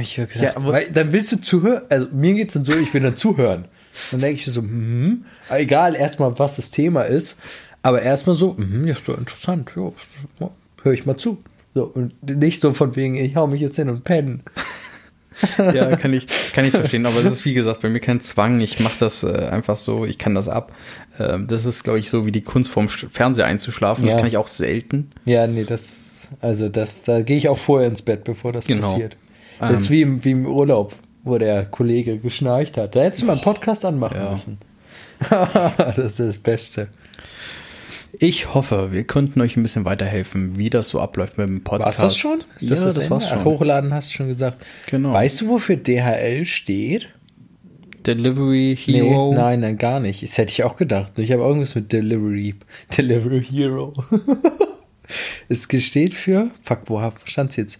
ich 0.00 0.14
gesagt, 0.14 0.36
Ja, 0.36 0.54
aber- 0.56 0.72
weil, 0.72 0.90
dann 0.92 1.12
willst 1.12 1.32
du 1.32 1.40
zuhören, 1.40 1.82
also 1.88 2.06
mir 2.12 2.34
geht's 2.34 2.54
dann 2.54 2.62
so, 2.62 2.74
ich 2.76 2.94
will 2.94 3.02
dann 3.02 3.16
zuhören. 3.16 3.64
Dann 4.12 4.20
denke 4.20 4.36
ich 4.40 4.46
so, 4.46 4.60
hm, 4.62 5.24
egal 5.48 5.96
erstmal, 5.96 6.38
was 6.38 6.56
das 6.56 6.70
Thema 6.70 7.02
ist, 7.02 7.40
aber 7.82 8.02
erstmal 8.02 8.36
so, 8.36 8.56
hm, 8.56 8.86
ja, 8.86 8.94
so 8.94 9.14
interessant, 9.14 9.72
ja, 9.74 9.90
höre 10.84 10.92
ich 10.92 11.04
mal 11.06 11.16
zu. 11.16 11.42
So, 11.74 11.84
und 11.86 12.12
nicht 12.38 12.60
so 12.60 12.72
von 12.72 12.94
wegen, 12.94 13.16
ich 13.16 13.34
hau 13.34 13.48
mich 13.48 13.60
jetzt 13.60 13.74
hin 13.76 13.88
und 13.88 14.04
pennen. 14.04 14.42
ja, 15.58 15.96
kann 15.96 16.12
ich, 16.12 16.26
kann 16.52 16.64
ich 16.64 16.70
verstehen. 16.72 17.06
Aber 17.06 17.16
es 17.20 17.24
ist, 17.26 17.44
wie 17.44 17.54
gesagt, 17.54 17.80
bei 17.80 17.88
mir 17.88 18.00
kein 18.00 18.20
Zwang. 18.20 18.60
Ich 18.60 18.80
mache 18.80 18.98
das 18.98 19.22
äh, 19.22 19.28
einfach 19.50 19.76
so, 19.76 20.04
ich 20.04 20.18
kann 20.18 20.34
das 20.34 20.48
ab. 20.48 20.72
Ähm, 21.18 21.46
das 21.46 21.66
ist, 21.66 21.84
glaube 21.84 21.98
ich, 21.98 22.10
so 22.10 22.26
wie 22.26 22.32
die 22.32 22.42
Kunst 22.42 22.70
vorm 22.70 22.88
Fernseher 22.88 23.46
einzuschlafen. 23.46 24.04
Ja. 24.04 24.12
Das 24.12 24.20
kann 24.20 24.28
ich 24.28 24.36
auch 24.36 24.48
selten. 24.48 25.10
Ja, 25.24 25.46
nee, 25.46 25.64
das, 25.64 26.28
also 26.40 26.68
das, 26.68 27.02
da 27.04 27.22
gehe 27.22 27.36
ich 27.36 27.48
auch 27.48 27.58
vorher 27.58 27.88
ins 27.88 28.02
Bett, 28.02 28.24
bevor 28.24 28.52
das 28.52 28.66
Genau. 28.66 28.90
passiert. 28.90 29.16
Das 29.58 29.80
ist 29.80 29.86
Ähm. 29.86 29.92
wie 29.92 30.02
im, 30.02 30.24
wie 30.24 30.30
im 30.32 30.46
Urlaub, 30.46 30.94
wo 31.24 31.38
der 31.38 31.64
Kollege 31.66 32.18
geschnarcht 32.18 32.76
hat. 32.76 32.94
Da 32.96 33.00
hättest 33.02 33.22
du 33.22 33.26
mal 33.26 33.32
einen 33.34 33.42
Podcast 33.42 33.84
anmachen 33.84 34.16
Ja. 34.16 34.30
müssen. 34.32 34.58
das 35.28 35.98
ist 35.98 36.18
das 36.20 36.38
Beste. 36.38 36.88
Ich 38.18 38.54
hoffe, 38.54 38.92
wir 38.92 39.04
konnten 39.06 39.40
euch 39.40 39.56
ein 39.56 39.62
bisschen 39.62 39.84
weiterhelfen, 39.84 40.58
wie 40.58 40.70
das 40.70 40.88
so 40.88 41.00
abläuft 41.00 41.38
mit 41.38 41.48
dem 41.48 41.62
Podcast. 41.62 42.00
War's 42.00 42.12
das 42.12 42.16
schon? 42.16 42.38
Ist 42.56 42.70
ja, 42.70 42.76
das, 42.84 42.96
Ende? 42.96 43.10
war's 43.10 43.24
Ach, 43.26 43.34
schon. 43.34 43.44
hochladen 43.44 43.94
hast 43.94 44.10
du 44.10 44.16
schon 44.16 44.28
gesagt. 44.28 44.64
Genau. 44.86 45.12
Weißt 45.12 45.40
du, 45.40 45.48
wofür 45.48 45.76
DHL 45.76 46.44
steht? 46.44 47.08
Delivery 48.06 48.76
Hero. 48.76 49.30
Nee, 49.30 49.36
nein, 49.36 49.60
nein, 49.60 49.78
gar 49.78 50.00
nicht. 50.00 50.22
Das 50.22 50.38
hätte 50.38 50.50
ich 50.50 50.64
auch 50.64 50.76
gedacht. 50.76 51.18
Ich 51.18 51.30
habe 51.32 51.42
irgendwas 51.42 51.74
mit 51.74 51.92
Delivery. 51.92 52.54
Delivery 52.96 53.44
Hero. 53.44 53.94
es 55.48 55.68
steht 55.84 56.14
für, 56.14 56.50
fuck, 56.62 56.80
wo 56.86 57.00
hab- 57.00 57.28
stand's 57.28 57.56
jetzt? 57.56 57.78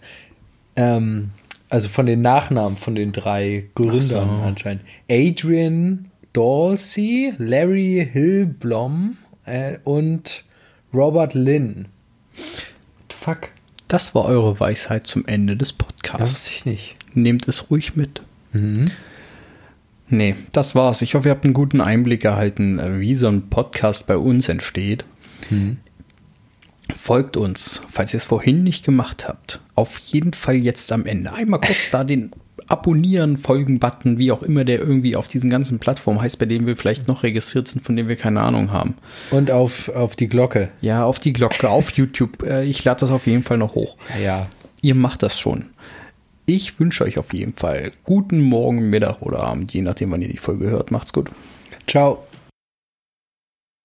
Ähm, 0.75 1.31
also 1.69 1.89
von 1.89 2.05
den 2.05 2.21
Nachnamen 2.21 2.77
von 2.77 2.95
den 2.95 3.11
drei 3.11 3.65
Gründern 3.75 4.29
Ach 4.31 4.37
so. 4.37 4.43
anscheinend. 4.43 4.83
Adrian 5.09 6.11
Dalsey, 6.33 7.33
Larry 7.37 8.07
Hillblom 8.11 9.17
äh, 9.45 9.77
und 9.83 10.43
Robert 10.93 11.33
Lynn. 11.33 11.87
Fuck, 13.09 13.49
Das 13.87 14.15
war 14.15 14.25
eure 14.25 14.59
Weisheit 14.59 15.05
zum 15.05 15.25
Ende 15.27 15.55
des 15.55 15.69
das 15.69 15.77
Podcasts. 15.77 16.31
wusste 16.33 16.51
ich 16.51 16.65
nicht. 16.65 16.95
Nehmt 17.13 17.47
es 17.47 17.69
ruhig 17.69 17.95
mit. 17.95 18.21
Mhm. 18.53 18.91
Nee, 20.09 20.35
das 20.51 20.75
war's. 20.75 21.01
Ich 21.01 21.15
hoffe, 21.15 21.29
ihr 21.29 21.31
habt 21.31 21.45
einen 21.45 21.53
guten 21.53 21.79
Einblick 21.81 22.25
erhalten, 22.25 22.79
äh, 22.79 22.99
wie 22.99 23.15
so 23.15 23.27
ein 23.27 23.49
Podcast 23.49 24.07
bei 24.07 24.17
uns 24.17 24.49
entsteht. 24.49 25.05
Mhm. 25.49 25.77
Folgt 26.95 27.37
uns, 27.37 27.81
falls 27.89 28.13
ihr 28.13 28.17
es 28.17 28.25
vorhin 28.25 28.63
nicht 28.63 28.83
gemacht 28.83 29.27
habt. 29.27 29.61
Auf 29.75 29.97
jeden 29.99 30.33
Fall 30.33 30.55
jetzt 30.55 30.91
am 30.91 31.05
Ende. 31.05 31.31
Einmal 31.31 31.61
kurz 31.61 31.89
da 31.89 32.03
den 32.03 32.31
Abonnieren, 32.71 33.37
Folgen-Button, 33.37 34.17
wie 34.17 34.31
auch 34.31 34.41
immer 34.43 34.63
der 34.63 34.79
irgendwie 34.79 35.15
auf 35.15 35.27
diesen 35.27 35.49
ganzen 35.49 35.79
Plattformen 35.79 36.21
heißt, 36.21 36.39
bei 36.39 36.45
denen 36.45 36.65
wir 36.65 36.75
vielleicht 36.77 37.07
noch 37.07 37.23
registriert 37.23 37.67
sind, 37.67 37.85
von 37.85 37.95
denen 37.95 38.07
wir 38.09 38.15
keine 38.15 38.41
Ahnung 38.41 38.71
haben. 38.71 38.95
Und 39.29 39.51
auf, 39.51 39.89
auf 39.89 40.15
die 40.15 40.27
Glocke. 40.29 40.69
Ja, 40.81 41.03
auf 41.05 41.19
die 41.19 41.33
Glocke, 41.33 41.69
auf 41.69 41.91
YouTube. 41.97 42.43
Äh, 42.43 42.63
Ich 42.63 42.83
lade 42.85 43.01
das 43.01 43.11
auf 43.11 43.27
jeden 43.27 43.43
Fall 43.43 43.57
noch 43.57 43.75
hoch. 43.75 43.97
Ja. 44.23 44.47
Ihr 44.81 44.95
macht 44.95 45.21
das 45.21 45.39
schon. 45.39 45.65
Ich 46.45 46.79
wünsche 46.79 47.03
euch 47.03 47.17
auf 47.19 47.33
jeden 47.33 47.53
Fall 47.53 47.91
guten 48.03 48.39
Morgen, 48.41 48.89
Mittag 48.89 49.21
oder 49.21 49.39
Abend, 49.43 49.73
je 49.73 49.81
nachdem, 49.81 50.11
wann 50.11 50.21
ihr 50.21 50.27
die 50.29 50.37
Folge 50.37 50.69
hört. 50.69 50.91
Macht's 50.91 51.13
gut. 51.13 51.29
Ciao. 51.87 52.23